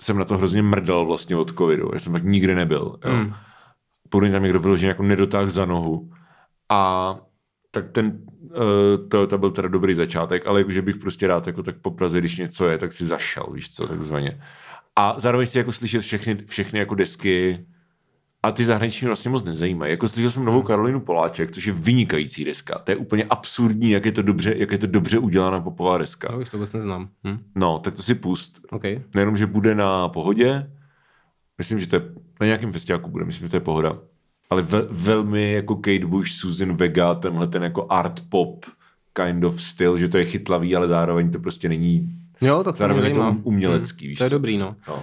[0.00, 1.90] jsem na to hrozně mrdal vlastně od covidu.
[1.94, 2.96] Já jsem tak nikdy nebyl.
[3.02, 3.34] Hmm.
[4.08, 6.10] Podle mě tam někdo vyloženě jako nedotáh za nohu.
[6.68, 7.14] A
[7.70, 8.18] tak ten,
[9.08, 12.18] to, to byl teda dobrý začátek, ale jakože bych prostě rád jako tak po Praze,
[12.18, 14.40] když něco je, tak si zašel, víš co, takzvaně.
[14.96, 17.66] A zároveň chci jako slyšet všechny, všechny jako desky
[18.42, 19.90] a ty zahraniční vlastně moc nezajímají.
[19.90, 22.78] Jako slyšel jsem novou Karolinu Poláček, což je vynikající deska.
[22.78, 26.28] To je úplně absurdní, jak je to dobře, jak je to dobře udělaná popová deska.
[26.32, 27.08] No, už to vůbec neznám.
[27.26, 27.38] Hm?
[27.54, 28.60] No, tak to si pust.
[28.70, 28.82] OK.
[29.14, 30.70] Nejenom, že bude na pohodě,
[31.58, 32.02] myslím, že to je
[32.40, 33.98] na nějakém festiáku bude, myslím, že to je pohoda.
[34.50, 38.64] Ale ve, velmi jako Kate Bush, Susan Vega, tenhle ten jako art pop
[39.12, 42.08] kind of styl, že to je chytlavý, ale zároveň to prostě není
[42.40, 44.34] Jo, tak to zároveň je to um- umělecký, víš To je co?
[44.34, 44.76] dobrý, no.
[44.88, 45.02] No.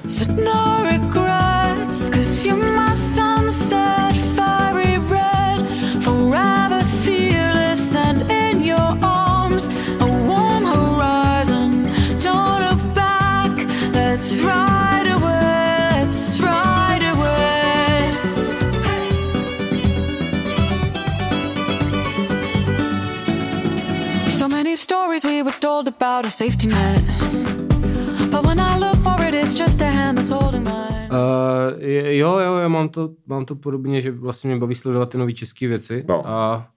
[25.83, 27.01] Told about a safety net.
[28.31, 31.09] But when I look for it, it's just a hand that's holding mine.
[31.11, 35.17] Uh, jo, jo, já mám to, mám to podobně, že vlastně mě baví sledovat ty
[35.17, 36.05] nové české věci.
[36.07, 36.27] No.
[36.27, 36.67] A,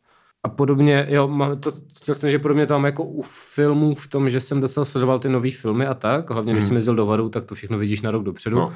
[0.43, 4.31] a podobně, jo, mám to, chtěl jsem, že podobně tam jako u filmů v tom,
[4.31, 7.29] že jsem docela sledoval ty nové filmy a tak, hlavně když jsem jezdil do Varu,
[7.29, 8.57] tak to všechno vidíš na rok dopředu.
[8.57, 8.67] Hmm.
[8.67, 8.73] No.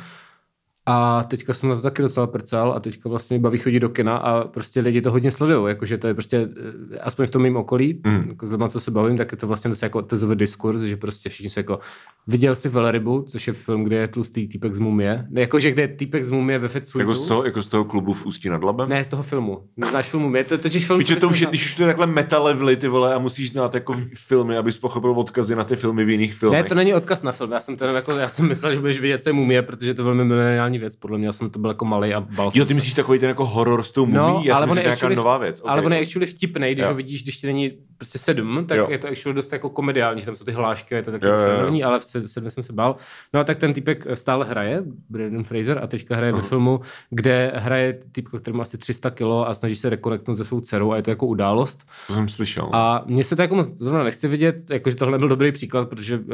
[0.90, 3.88] A teďka jsem na to taky docela prcal a teďka vlastně mě baví chodit do
[3.88, 6.48] kina a prostě lidi to hodně sledují, jakože to je prostě,
[6.94, 8.24] eh, aspoň v tom mým okolí, mm.
[8.29, 11.29] jako lidma, co se bavím, tak je to vlastně dost jako tezový diskurs, že prostě
[11.29, 11.79] všichni se jako,
[12.27, 15.83] viděl jsi Velrybu, což je film, kde je tlustý týpek z mumie, ne, jakože kde
[15.83, 16.98] je týpek z mumie ve Fetsuitu.
[16.98, 18.88] Jako z, toho, jako z toho klubu v Ústí nad Labem?
[18.88, 19.62] Ne, z toho filmu.
[19.77, 22.07] Neznáš filmu, je to totiž film, který to už je, když už to je takhle
[22.07, 26.05] meta levely, ty vole, a musíš znát jako filmy, abys pochopil odkazy na ty filmy
[26.05, 26.62] v jiných filmech.
[26.62, 27.53] Ne, to není odkaz na film.
[27.53, 30.03] Já jsem to jako, já jsem myslel, že budeš vidět, co je mumie, protože to
[30.03, 30.96] je velmi mileniální věc.
[30.96, 33.28] Podle mě já jsem to byl jako malý a bal Jo, ty myslíš takový ten
[33.28, 34.16] jako horor s tou mumí?
[34.18, 35.60] No, Já ale jsem on je nějaká actually- nová věc.
[35.64, 35.86] Ale Ok.
[35.86, 36.88] on je actually vtipný, když Jo.
[36.88, 38.87] ho vidíš, když ti není prostě sedm, tak Jo.
[38.90, 41.18] je to actually dost jako komediální, že tam jsou ty hlášky, je to jo.
[41.38, 42.96] srandovní, ale v se- sedmi jsem se bál.
[43.34, 46.80] No a tak ten týpek stále hraje, Brandon Fraser, a teďka hraje ve filmu,
[47.11, 50.92] kde hraje týpek, který má asi 300 kilo a snaží se rekonektnout se svou dcerou
[50.92, 51.84] a je to jako událost.
[52.06, 52.70] To jsem slyšel.
[52.72, 56.18] A mně se to jako moc zrovna nechci vidět, jakože tohle byl dobrý příklad, protože
[56.18, 56.24] uh,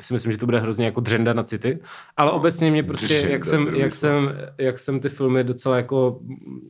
[0.00, 1.78] si myslím, že to bude hrozně jako dřenda na city.
[2.16, 5.76] Ale no, obecně mě prostě, dřenda, jak jsem, jak, jsem, jak jsem ty filmy docela
[5.76, 6.20] jako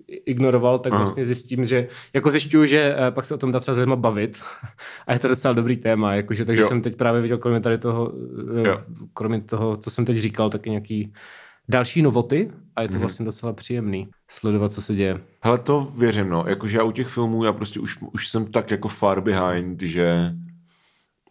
[0.07, 1.03] ignoroval, tak Aha.
[1.03, 3.97] vlastně zjistím, že jako zjišťuju, že uh, pak se o tom dá třeba s lidma
[5.07, 6.69] a je to docela dobrý téma, jakože, takže Jo.
[6.69, 8.81] jsem teď právě viděl, kromě tady toho, uh, Jo.
[9.15, 11.13] kromě toho, co jsem teď říkal, taky nějaký
[11.69, 15.21] další novoty a je to vlastně docela příjemný sledovat, co se děje.
[15.43, 16.45] Hele, to věřím, no.
[16.49, 20.33] Jakože já u těch filmů, já prostě už, už jsem tak jako far behind, že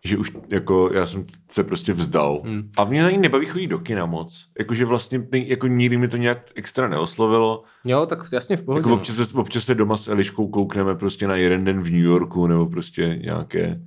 [0.06, 2.42] že už jako já jsem se prostě vzdal.
[2.46, 2.72] Hmm.
[2.78, 4.48] A mě ani nebaví chodit do kina moc.
[4.60, 7.64] Jakože vlastně jako nikdy mi to nějak extra neoslovilo.
[7.86, 8.80] Jo, tak jasně v pohodě.
[8.80, 8.96] Jako no.
[8.96, 12.48] občas, se- občas se doma s Eliškou koukneme prostě na jeden den v New Yorku
[12.48, 13.82] nebo prostě nějaké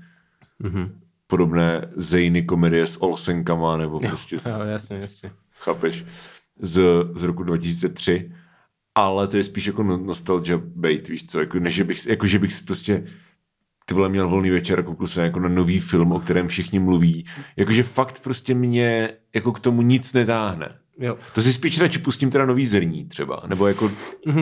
[0.59, 0.93] Mhm.
[1.27, 5.31] podobné zejny komedie s Olsenkama nebo prostě s, Jo, jasně, jasně.
[5.61, 6.05] chápeš,
[6.61, 6.83] z,
[7.15, 8.33] z roku 2003,
[8.95, 12.39] ale to je spíš jako no- nostalgia bait, víš co, jako, než bych, jako, že
[12.39, 13.05] bych si prostě
[13.89, 17.25] ty vole měl volný večer a koukal jako na nový film, o kterém všichni mluví.
[17.57, 20.79] Jakože fakt prostě mě jako k tomu nic netáhne.
[21.01, 21.17] Jo.
[21.35, 23.91] To si spíš radši pustím teda nový zrní třeba, nebo jako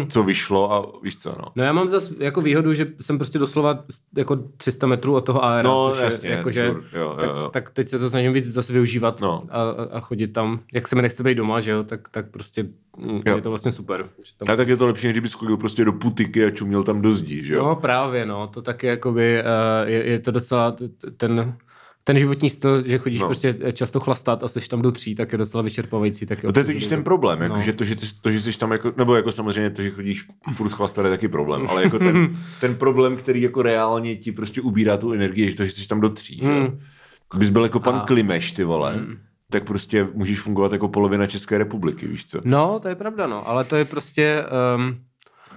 [0.08, 1.44] co vyšlo a víš co, no.
[1.56, 3.84] No já mám zase jako výhodu, že jsem prostě doslova
[4.16, 7.30] jako 300 metrů od toho AR, No, což jasně, je, jako, že, furt, jo, tak,
[7.30, 7.48] jo, jo.
[7.52, 9.44] tak, teď se to snažím víc zase využívat No.
[9.50, 10.60] a, a, chodit tam.
[10.72, 12.62] Jak se mi nechce být doma, že jo, tak, tak prostě
[12.96, 13.36] mm, Jo.
[13.36, 14.08] je to vlastně super.
[14.38, 14.54] Tam...
[14.54, 17.12] A tak je to lepší, než kdybys chodil prostě do putiky a čuměl tam do
[17.12, 17.64] zdí, že jo?
[17.64, 20.76] No právě, no, to taky jakoby, uh, je, je to docela
[21.16, 21.54] ten,
[22.08, 23.26] ten životní styl, že chodíš No.
[23.26, 26.26] prostě často chlastat a jsi tam do tří, tak je docela vyčerpávající.
[26.26, 27.62] Tak No to je totiž ten problém, jako, No.
[27.62, 30.26] že to, že, ty, to, že jsi tam jako, nebo jako samozřejmě to, že chodíš
[30.54, 34.60] furt chlastat je taky problém, ale jako ten, ten problém, který jako reálně ti prostě
[34.60, 36.48] ubírá tu energii, že to, že jsi tam do tří, že?
[36.48, 36.78] Hmm.
[37.32, 39.00] Kdybys byl jako pan A- Klimeš, ty vole,
[39.50, 42.40] tak prostě můžeš fungovat jako polovina České republiky, víš co?
[42.44, 44.42] No, to je pravda, no, ale to je prostě...
[44.76, 44.96] Um,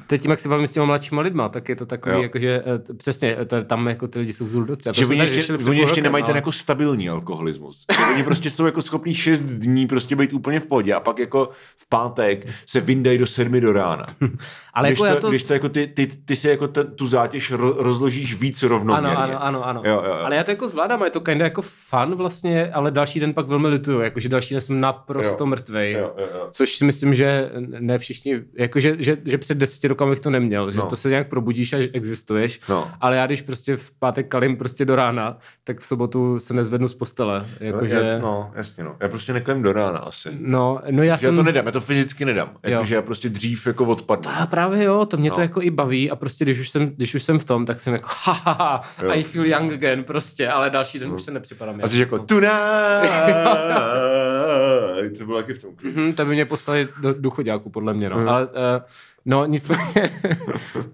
[0.09, 2.21] teď tím, jak se bavím s těma mladšíma lidma, tak je to takový, Jo.
[2.21, 4.93] jakože eh, přesně, to, je- tam jako ty lidi jsou vzhůru do třeba.
[4.93, 7.85] Že oni ještě, oni ještě nemají ten jako stabilní alkoholismus.
[8.13, 11.49] Oni prostě jsou jako schopní šest dní prostě být úplně v pohodě a pak jako
[11.77, 14.05] v pátek se vyndají do sedmi do rána.
[14.73, 15.29] Ale když, jako to, to...
[15.29, 19.15] když to jako ty, ty, ty si jako ten, tu zátěž ro, rozložíš víc rovnoměrně.
[19.15, 19.81] Ano, ano, ano, ano.
[19.85, 20.25] Jo, jo, jo.
[20.25, 23.33] Ale já to jako zvládám, a je to kinda jako fun vlastně, ale další den
[23.33, 25.45] pak velmi lituju, jakože další den jsem naprosto Jo.
[25.45, 25.91] mrtvej.
[25.93, 26.47] Jo, jo, jo.
[26.51, 30.71] Což si myslím, že ne všichni, jakože že, že před deseti rokama bych to neměl,
[30.71, 30.85] že No.
[30.85, 32.91] to se nějak probudíš a existuješ, No.
[33.01, 36.87] ale já když prostě v pátek kalím prostě do rána, tak v sobotu se nezvednu
[36.87, 37.45] z postele.
[37.59, 38.95] Jakože, Já, no, jasně no.
[38.99, 40.29] Já prostě neklem do rána asi.
[40.39, 41.35] no, no já Já jsem...
[41.35, 42.49] to nedám, já to fyzicky nedám.
[42.63, 44.31] Jakože já prostě dřív jako odpadnu.
[44.39, 45.35] A právě jo, to mě no.
[45.35, 45.43] to No.
[45.43, 47.93] jako i baví a prostě když už jsem, když už jsem v tom, tak jsem
[47.93, 49.09] jako haha, Jo.
[49.11, 51.79] I feel young again prostě, ale další den už se nepřipadám.
[51.83, 52.59] A jsi jako tuna.
[53.01, 53.09] ne?
[55.17, 55.71] To bylo taky v tom.
[55.95, 58.29] Hm, to by mě poslali do důchodáku, podle mě, no.
[58.29, 58.51] Ale, uh,
[59.25, 59.83] no, nicméně,
[60.75, 60.85] uh, uh,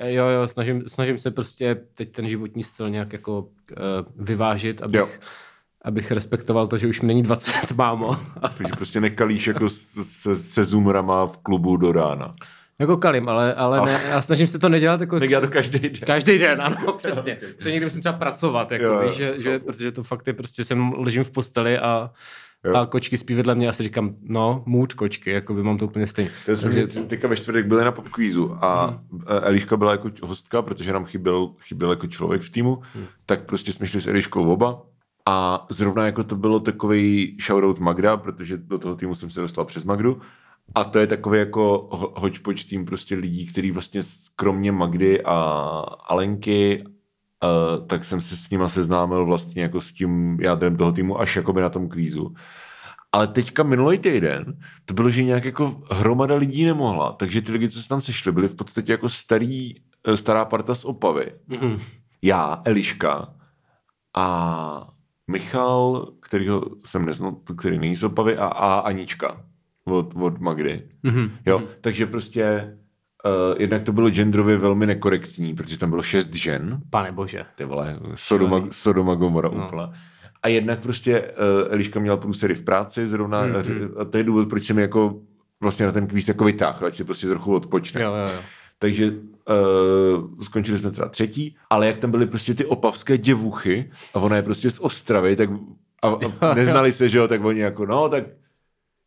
[0.00, 3.46] jo, jo, snažím, snažím se prostě teď ten životní styl nějak jako uh,
[4.16, 5.08] vyvážit, abych, Jo.
[5.82, 8.16] abych respektoval to, že už mi není 20, mámo.
[8.58, 12.34] Takže prostě nekalíš jako se, se, se zoomrama v klubu do rána.
[12.78, 15.20] jako kalim, ale, ale ne, já snažím se to nedělat jako...
[15.20, 16.00] Tak já to každý den.
[16.06, 17.38] Každý den, ano, přesně.
[17.56, 20.32] Protože někdy musím třeba pracovat, jako, Jo, jo, víš, že, že, protože to fakt je
[20.32, 22.10] prostě, jsem ležím v posteli a,
[22.64, 22.74] Jo.
[22.74, 25.86] a kočky spí vedle mě a si říkám, no, mood kočky, jako by mám to
[25.86, 26.30] úplně stejně.
[26.46, 29.20] To jsme Takže, teďka ve čtvrtek byli na popkvízu a hmm.
[29.42, 33.06] Eliška byla jako hostka, protože nám chyběl, chyběl jako člověk v týmu, hmm.
[33.26, 34.82] tak prostě jsme šli s Eliškou oba
[35.26, 39.64] a zrovna jako to bylo takový shoutout Magda, protože do toho týmu jsem se dostal
[39.64, 40.20] přes Magdu
[40.74, 44.00] a to je takový jako ho- hodgepodge tým prostě lidí, který vlastně
[44.36, 45.34] kromě Magdy a
[46.08, 46.84] Alenky
[47.44, 51.36] Uh, tak jsem se s nima seznámil vlastně jako s tím jádrem toho týmu až
[51.36, 52.34] jakoby na tom kvízu.
[53.12, 57.68] Ale teďka minulý týden to bylo, že nějak jako hromada lidí nemohla, takže ty lidi,
[57.68, 59.74] co se tam sešli, byli v podstatě jako starý,
[60.08, 61.32] eh, stará parta z Opavy.
[61.48, 61.78] Mhm.
[62.22, 63.34] Já, Eliška
[64.16, 64.88] a
[65.30, 69.44] Michal, kterýho jsem neznal, který není z Opavy, a, a Anička
[69.84, 70.88] od, od Magdy.
[71.02, 71.30] Mhm.
[71.46, 72.76] Jo, takže prostě
[73.24, 77.44] uh, jednak to bylo genderově velmi nekorektní, protože tam bylo šest žen, Pane bože.
[77.54, 78.62] ty vole, Sodoma.
[78.70, 79.66] Sodoma Gomora No.
[79.66, 79.92] úplná.
[80.42, 81.26] A jednak prostě uh,
[81.74, 83.54] Eliška měla průsery v práci zrovna Mhm.
[83.54, 84.00] mm-hmm.
[84.00, 85.20] a to je důvod, proč jsem jako
[85.60, 88.02] vlastně na ten kvíz jako vytáhl, ať si prostě trochu odpočne.
[88.02, 88.40] Jo, jo, jo.
[88.78, 94.18] Takže uh, skončili jsme teda třetí, ale jak tam byly prostě ty opavské děvuchy a
[94.18, 95.50] ona je prostě z Ostravy, tak
[96.02, 98.24] a, a neznali se, že jo, tak oni jako, no tak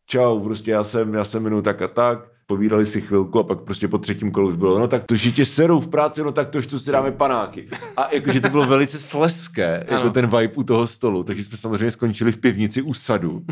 [0.06, 3.60] čau, prostě já jsem, já jsem jmenuji tak a tak, povídali si chvilku a pak
[3.60, 6.32] prostě po třetím kolu už bylo, no tak to, že tě serou v práci, no
[6.32, 7.68] tak to už tu si dáme panáky.
[7.96, 10.10] A jakože to bylo velice sleské, jako Ano.
[10.10, 13.42] ten vibe u toho stolu, takže jsme samozřejmě skončili v pivnici u sadu.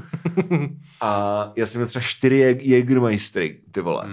[1.00, 4.04] A já jsem měl třeba čtyři Jäg- Jägermeistery, ty vole.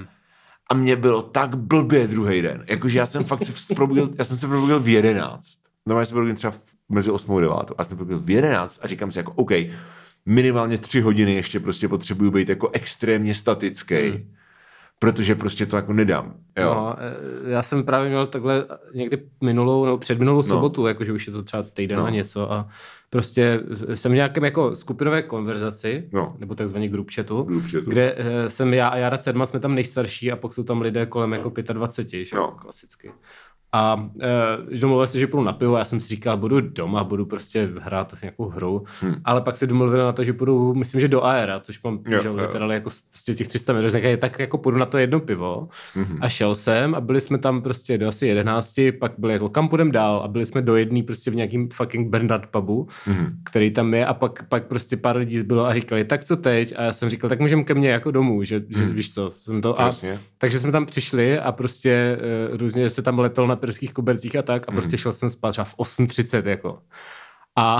[0.69, 2.63] A mě bylo tak blbě druhý den.
[2.67, 5.41] Jakože já jsem fakt se probudil, já jsem se probudil v 11.
[5.85, 6.53] Normálně jsem probudil třeba
[6.89, 7.55] mezi 8 a 9.
[7.77, 9.51] A jsem se probudil v 11 a říkám si jako, OK,
[10.25, 13.95] minimálně tři hodiny ještě prostě potřebuju být jako extrémně statický.
[14.09, 14.23] Hmm.
[14.99, 16.33] Protože prostě to jako nedám.
[16.57, 16.73] Jo.
[16.73, 21.33] No, eh, já jsem právě měl takhle někdy minulou nebo předminulou sobotu, jakože už je
[21.33, 22.05] to třeba týden No.
[22.05, 22.67] a něco a
[23.09, 23.59] prostě
[23.93, 26.35] jsem v nějakém jako skupinové konverzaci, No.
[26.39, 27.89] nebo takzvaný group chatu, Group chatu.
[27.89, 31.05] kde eh, jsem já a Jara Cedma, jsme tam nejstarší a pak jsou tam lidé
[31.05, 32.35] kolem jako 25, že?
[32.35, 32.41] No.
[32.41, 32.51] No.
[32.51, 33.11] klasicky.
[33.71, 34.09] A
[34.73, 37.69] e, domluvili se, že půjdu na pivo, já jsem si říkal, budu doma, budu prostě
[37.79, 39.15] hrát nějakou hru, hmm.
[39.25, 42.21] ale pak se domluvili na to, že půjdu, myslím, že do Aera, což mám, Jo,
[42.21, 42.69] že jo.
[42.71, 46.17] jako prostě těch 300 metrů, říkají, tak jako půjdu na to jedno pivo Mhm.
[46.21, 49.67] a šel jsem a byli jsme tam prostě do asi 11, pak byli jako kam
[49.69, 53.33] půjdem dál a byli jsme do jedný prostě v nějakým fucking Bernard pubu, Mhm.
[53.51, 56.73] který tam je a pak, pak prostě pár lidí zbylo a říkali, tak co teď?
[56.77, 59.61] A já jsem říkal, tak můžeme ke mně jako domů, že, že víš co, jsem
[59.61, 60.19] to, a, Jasně.
[60.37, 62.17] takže jsme tam přišli a prostě
[62.51, 65.51] uh, různě se tam letel na perských kobercích a tak a prostě šel jsem spát
[65.51, 66.79] třeba v 8.30 jako.
[67.55, 67.75] A,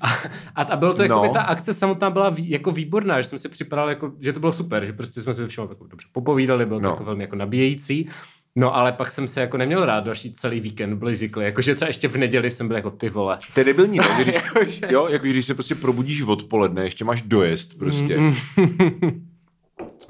[0.00, 0.08] a,
[0.54, 1.32] a, a bylo to jako, No.
[1.32, 4.52] ta akce samotná byla vý, jako výborná, že jsem si připadal, jako, že to bylo
[4.52, 6.90] super, že prostě jsme se všem jako dobře popovídali, bylo to No.
[6.90, 8.08] jako velmi jako nabíjející.
[8.56, 11.88] No ale pak jsem se jako neměl rád další celý víkend, byli zvyklí, jakože třeba
[11.88, 13.38] ještě v neděli jsem byl jako ty vole.
[13.54, 14.04] To je debilní, ne?
[14.16, 14.24] Že
[14.64, 18.18] když, jo, jako když se prostě probudíš odpoledne, ještě máš dojezd prostě.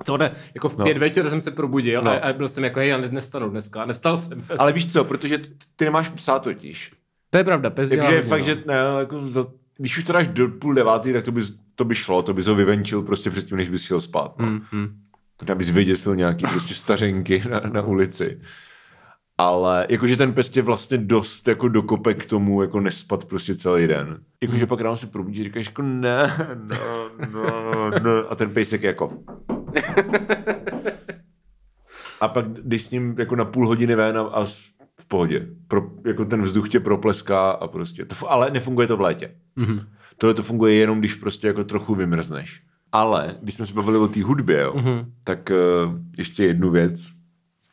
[0.05, 0.85] Co ne, jako v No.
[0.85, 2.11] pět večer jsem se probudil No.
[2.11, 4.45] a, a byl jsem jako, hej, já ne- nevstanu dneska, nevstal jsem.
[4.59, 5.39] Ale víš co, protože
[5.77, 6.93] ty nemáš psa totiž.
[7.31, 8.47] To je pravda, pes Takže hodně, fakt, no.
[8.47, 9.47] že ne, jako za,
[9.79, 11.41] když už to dáš do půl devátý, tak to by,
[11.75, 14.39] to by šlo, to bys ho vyvenčil prostě předtím, než bys šel spát.
[14.39, 14.47] No.
[14.47, 14.89] Mm, mm.
[15.43, 18.41] Možná bys vyděsil nějaký prostě stařenky na, na ulici.
[19.39, 23.87] Ale jakože ten pes tě vlastně dost jako dokope k tomu jako nespat prostě celý
[23.87, 24.19] den.
[24.43, 28.31] Jakože pak ráno se probudíš a říkáš jako ne, no, no, no.
[28.33, 29.13] A ten pejsek jako...
[32.20, 34.44] A pak když s ním jako na půl hodiny ven a, a
[35.00, 35.46] v pohodě.
[35.68, 38.04] Pro, jako ten vzduch tě propleská a prostě.
[38.04, 39.35] To, ale nefunguje to v létě.
[39.56, 39.80] Mhm.
[40.18, 42.62] Tohle to funguje jenom, když prostě jako trochu vymrzneš.
[42.92, 45.12] Ale když jsme se bavili o té hudbě, jo, Mhm.
[45.24, 45.50] tak
[45.87, 47.09] uh, ještě jednu věc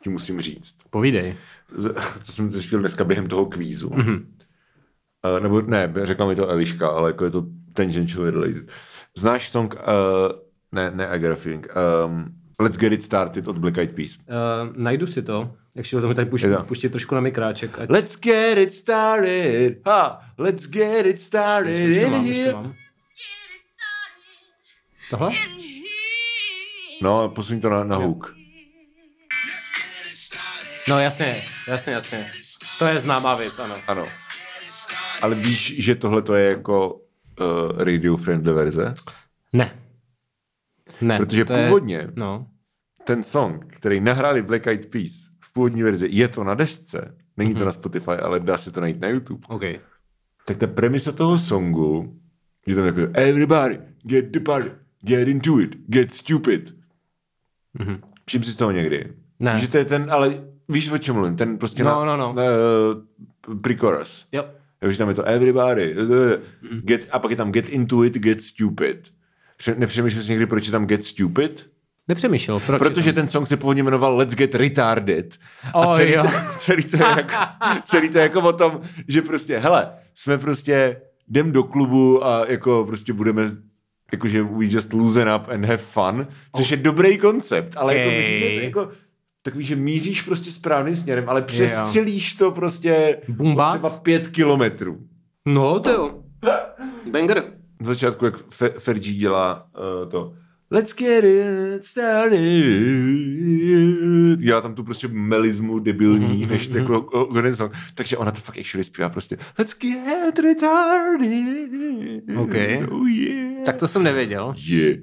[0.02, 0.78] ti musím říct.
[0.90, 1.34] Povídej.
[1.74, 3.90] Z- Co jsem zjistil dneska během toho kvízu.
[3.94, 4.12] Mhm.
[4.14, 8.64] Uh, nebo ne, řekla mi to Eliška, ale jako je to tangentially related.
[9.16, 9.80] Znáš song, uh,
[10.72, 11.66] ne, ne I Got a Feeling,
[12.04, 12.24] um,
[12.60, 14.16] Let's Get It Started od Black Eyed Peas.
[14.16, 16.62] Uh, najdu si to, ještě to mi tady pušť, Jo.
[16.62, 17.78] puštět trošku na mikráček.
[17.78, 17.90] Ať...
[17.90, 22.52] Let's get it started, ha, let's get it started to in mám, here.
[22.52, 22.74] mám.
[25.10, 25.30] Tohle?
[27.02, 28.34] No, posuň to na, na hook.
[30.88, 32.30] No jasně, jasně, jasně.
[32.78, 33.76] To je známá věc, ano.
[33.86, 34.06] Ano.
[35.22, 36.98] Ale víš, že tohle to je jako uh,
[37.84, 38.94] radio friendly verze?
[39.52, 39.78] Ne.
[41.00, 42.46] Ne, Protože to je- původně No.
[43.04, 47.50] ten song, který nahráli Black Eyed Peas v původní verzi, je to na desce, není
[47.50, 47.58] Mhm.
[47.58, 49.46] to na Spotify, ale dá se to najít na YouTube.
[49.48, 49.62] OK.
[50.46, 52.18] Tak ta premisa toho songu
[52.66, 54.70] je tam jako everybody, get the party,
[55.02, 56.74] get into it, get stupid.
[57.78, 58.00] Mhm.
[58.26, 59.12] Všim si z toho někdy.
[59.40, 59.60] Ne.
[59.60, 62.32] Že to je ten, ale víš, o čem mluvím, ten prostě No, na, no, no.
[62.32, 62.42] na
[63.48, 64.26] uh, pre-chorus.
[64.32, 64.44] Jo.
[64.82, 65.94] Jo, že tam je to everybody,
[66.84, 69.10] get, a pak je tam get into it, get stupid.
[69.58, 71.70] Pře- Nepřemýšlel jsi někdy, proč je tam get stupid?
[72.08, 72.60] Nepřemýšlel.
[72.60, 75.36] Proč Protože ten song se původně jmenoval Let's Get Retarded.
[75.74, 76.22] A Oh, celý, jo.
[76.22, 77.34] to, celý, to je jako,
[77.84, 82.44] celý to je jako o tom, že prostě, hele, jsme prostě, jdem do klubu a
[82.48, 83.42] jako prostě budeme
[84.12, 88.16] jakože we just loosen up and have fun, což je dobrý koncept, ale jako Okay.
[88.18, 88.88] myslím, že to jako
[89.42, 93.18] takový, že míříš prostě správným směrem, ale přestřelíš to prostě
[93.74, 94.98] třeba pět kilometrů.
[95.46, 96.22] No, to jo.
[97.10, 97.57] Banger.
[97.80, 99.66] Na začátku, jak Fe- Fergie dělá
[100.02, 100.34] uh, to
[100.70, 102.38] Let's get it started.
[104.36, 107.72] Dělá tam tu prostě melizmu debilní, Mhm, než jako o- o- ten song.
[107.94, 111.70] Takže ona to fakt actually zpívá prostě Let's get retarded.
[112.36, 112.54] OK.
[112.92, 113.64] Oh yeah.
[113.64, 114.54] Tak to jsem nevěděl.
[114.66, 114.98] Yeah.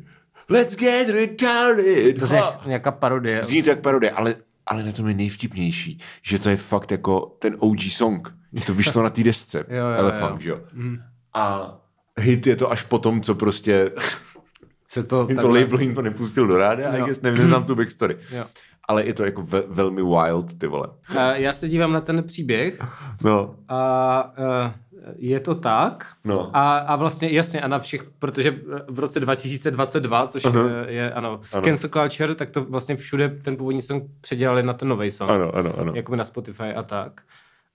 [0.50, 2.18] Let's get retarded.
[2.20, 2.62] To je Ha.
[2.66, 3.44] nějaká parodie.
[3.44, 4.36] Zní to jak parodie, ale,
[4.66, 8.34] ale na tom je nejvtipnější, že to je fakt jako ten OG song.
[8.54, 9.58] Že to vyšlo na té desce.
[9.70, 10.60] Jo, jo, Elefant, jo.
[10.74, 10.98] jo.
[11.34, 11.78] A
[12.20, 13.92] hit je to až potom, co prostě
[14.88, 17.04] Se to, jim to label jim to nepustil do rádia, Jo.
[17.04, 18.18] I guess, nevím, neznám tu backstory.
[18.32, 18.44] Jo.
[18.88, 20.88] Ale je to jako ve, velmi wild, ty vole.
[21.18, 22.80] Eh, Já se dívám na ten příběh
[23.24, 24.74] No, a eh,
[25.18, 26.08] je to tak.
[26.24, 26.50] no.
[26.58, 28.56] A, a vlastně jasně a na všech, protože
[28.90, 30.62] v roce 2022, což Aha.
[30.62, 31.40] uh je ano, Ano.
[31.54, 35.32] ano, cancel culture, tak to vlastně všude ten původní song předělali na ten nový song.
[35.32, 35.94] Ano, ano, ano.
[35.96, 37.22] Jakoby na Spotify a tak.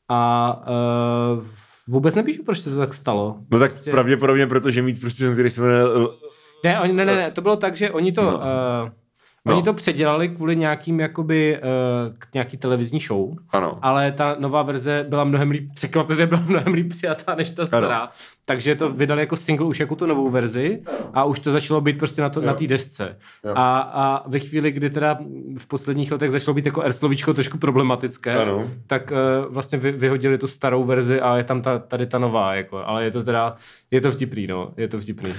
[0.09, 0.63] A
[1.39, 1.45] uh,
[1.91, 3.37] vůbec nepíšu, proč se to tak stalo.
[3.51, 6.09] No tak pravděpodobně, protože mít prostě který se jmenuje
[6.65, 8.37] Ne, oni, ne, ne, ne, to bylo tak, že oni to, no.
[8.37, 8.43] uh,
[9.45, 9.55] No.
[9.55, 13.79] oni to předělali kvůli nějakým jakoby, uh, k nějaký televizní show, Ano.
[13.83, 17.99] ale ta nová verze byla mnohem líp, překvapivě byla mnohem líp přijatá než ta stará.
[17.99, 18.09] Ano.
[18.45, 20.83] Takže to vydali jako single už jako tu novou verzi
[21.15, 23.17] a už to začalo být prostě na, to, na té desce.
[23.45, 23.53] Jo.
[23.57, 25.19] A, a ve chvíli, kdy teda
[25.59, 28.71] v posledních letech začalo být jako R slovíčko trošku problematické, Ano.
[28.87, 29.11] tak
[29.47, 32.83] uh, vlastně vy, vyhodili tu starou verzi a je tam ta, tady ta nová, jako,
[32.87, 33.57] ale je to teda,
[33.91, 35.35] je to vtipný, no, je to vtipný.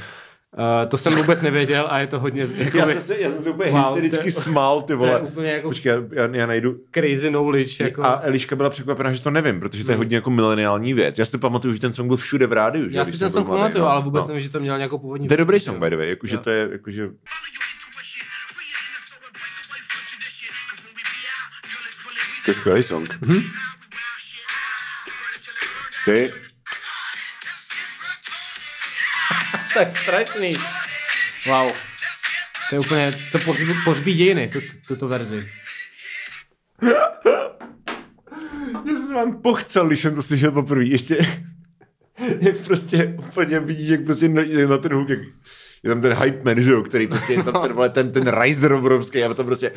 [0.57, 3.43] Uh, to jsem vůbec nevěděl a je to hodně jako Já jsem, se, já jsem
[3.43, 5.19] se úplně Wow, hystericky to smál, ty to je vole.
[5.21, 6.75] úplně jako Počkej, já, já najdu.
[6.91, 7.83] crazy knowledge.
[7.83, 8.03] Jako.
[8.03, 11.19] A Eliška byla překvapená, že to nevím, protože to je hodně jako mileniální věc.
[11.19, 12.89] Já si pamatuju, že ten song byl všude v rádiu.
[12.89, 12.97] že?
[12.97, 13.89] Já si ten song pamatuju, no.
[13.89, 14.27] ale vůbec No.
[14.27, 16.49] nevím, že to měl nějakou původní To je dobrý song, by the way, jakože to
[16.49, 17.09] je, jakože...
[22.45, 23.17] To je skvělý song.
[23.21, 23.41] Mhm.
[26.05, 26.31] Ty,
[29.73, 30.57] To je strašný.
[31.47, 31.71] Wow.
[32.69, 35.47] To je úplně, to pohřbí, pohřbí dějiny, tu, tuto verzi.
[38.86, 40.86] já jsem vám pochcel, když jsem to slyšel poprvé.
[40.86, 41.17] Ještě,
[42.39, 45.19] jak prostě úplně vidíš, jak prostě na, na ten hook, jak
[45.84, 48.27] je tam ten hype man, že jo, který prostě je tam ten, vole, ten, ten
[48.41, 49.71] riser obrovský a to prostě...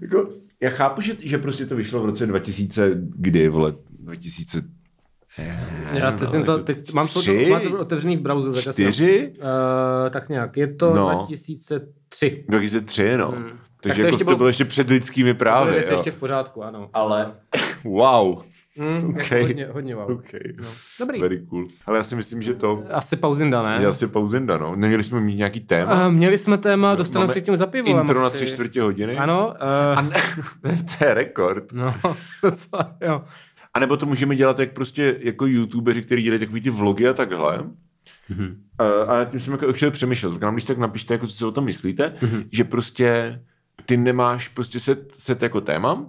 [0.00, 4.62] jako, já chápu, že, že prostě to vyšlo v roce 2000, kdy, vole, 2000...
[5.92, 7.46] Já teď, jsem to, teď mám to, tři?
[7.50, 8.54] mám to otevřený v browseru.
[8.54, 9.32] tak já jsem- Čtyři?
[9.38, 11.08] Uh, tak nějak, je to No.
[11.12, 11.24] no.
[11.26, 12.44] 2003.
[12.48, 13.28] 2003, no.
[13.30, 13.44] Hmm.
[13.80, 15.96] Takže to jako, ještě to bylo- bylo ještě před lidskými To právy, je věc jo.
[15.96, 16.90] ještě v pořádku, ano.
[16.94, 17.32] Ale,
[17.84, 18.42] wow.
[18.78, 19.30] Mm, Ok.
[19.30, 20.10] jako hodně, hodně wow.
[20.10, 20.40] Okay.
[20.62, 20.68] No.
[21.00, 21.20] Dobrý.
[21.20, 21.68] Very cool.
[21.86, 23.78] Ale já si myslím, že to Asi pauzinda, ne?
[23.80, 24.76] je asi pauzinda, no.
[24.76, 26.06] Neměli jsme mít nějaký téma?
[26.06, 28.36] Uh, měli jsme téma, dostaneme se k těm za pivolem Intro na asi.
[28.36, 29.16] tři čtvrtě hodiny?
[29.18, 29.46] Ano,
[29.92, 30.12] uh, A ne,
[30.98, 31.72] to je rekord.
[31.72, 31.94] no,
[32.42, 33.22] docela, jo.
[33.74, 37.12] A nebo to můžeme dělat jak prostě jako youtuberi, kteří dělají takový ty vlogy a
[37.12, 37.58] takhle.
[38.30, 38.56] Mm-hmm.
[39.08, 40.32] A já tím jsem jako actually přemýšlel.
[40.32, 42.46] Tak nám když tak napište, jako co si o tom myslíte, mm-hmm.
[42.52, 43.40] že prostě
[43.86, 46.06] ty nemáš prostě set, set jako téma,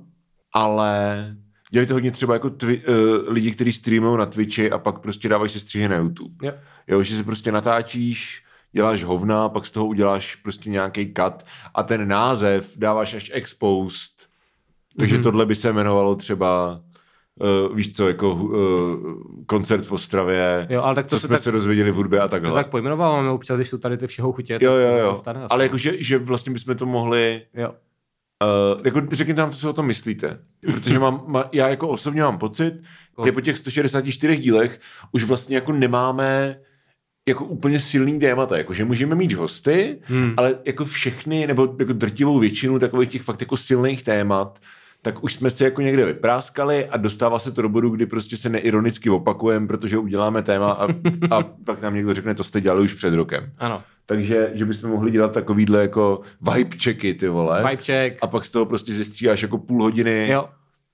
[0.54, 1.36] ale
[1.72, 5.30] dělají to hodně třeba jako twi- uh, lidi, kteří streamují na Twitchi a pak prostě
[5.30, 6.48] dávají se střihy na YouTube.
[6.48, 6.54] Jo.
[6.88, 11.46] Jo, že si prostě natáčíš, děláš hovna, pak z toho uděláš prostě nějaký cut
[11.76, 14.12] a ten název dáváš až exposed.
[15.00, 15.24] Takže mm-hmm.
[15.24, 16.82] tohle by se jmenovalo třeba
[17.70, 18.54] Uh, víš co, jako uh,
[19.46, 22.20] koncert v Ostravě, Jo, ale tak to co se jsme tak- se dozvěděli v hudbě
[22.20, 22.54] a To takhle.
[22.54, 24.60] tak pojmenováváme občas, když jsou tady ty všeho chutě.
[24.62, 25.16] jo, jo, to jo.
[25.16, 25.40] stane.
[25.50, 27.70] Ale jakože, že vlastně bychom to mohli, Jo.
[27.70, 30.40] uh, jako řekněte nám, co si o tom myslíte.
[30.66, 32.74] Protože mám, ma, já jako osobně mám pocit,
[33.26, 34.80] že po těch 164 dílech
[35.12, 36.60] už vlastně jako nemáme
[37.30, 40.34] jako úplně silný témata, jako že můžeme mít hosty, hmm.
[40.38, 44.60] ale jako všechny, nebo jako drtivou většinu takových těch fakt jako silných témat,
[45.06, 48.38] tak už jsme si jako někde vypráskali a dostává se to do bodu, kdy prostě
[48.38, 50.88] se neironicky opakujeme, protože uděláme téma a,
[51.32, 53.52] a pak nám někdo řekne, to jste dělali už před rokem.
[53.58, 53.82] Ano.
[54.06, 56.22] Takže, že bychom mohli dělat takovýhle jako
[56.54, 57.58] vibe checky, ty vole.
[57.70, 58.18] Vibe check.
[58.22, 60.50] A pak z toho prostě zestříháš jako půl hodiny Jo.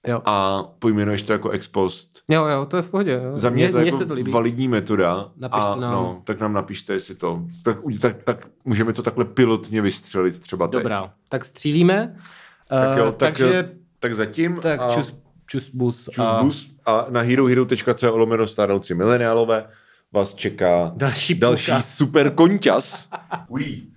[0.07, 0.21] Jo.
[0.25, 2.19] a pojmenuješ to jako ex post.
[2.29, 3.11] jo, jo, to je v pohodě.
[3.11, 3.37] Jo.
[3.37, 4.31] Za mě, je to mně jako se to líbí.
[4.31, 5.29] validní metoda.
[5.37, 5.93] Napište a, nám.
[5.93, 7.43] No, tak nám napište, jestli to.
[7.63, 10.79] Tak, tak, tak můžeme to takhle pilotně vystřelit třeba teď.
[10.79, 12.15] Dobrá, tak střílíme.
[12.69, 14.59] Tak jo, Eh, tak, takže tak zatím.
[14.61, 16.09] tak a, čus, čus bus.
[16.11, 19.67] čus bus a na herohero.co lomeno stárnoucí mileniálové
[20.11, 23.09] vás čeká Další další super konťas.
[23.47, 23.93] Ují.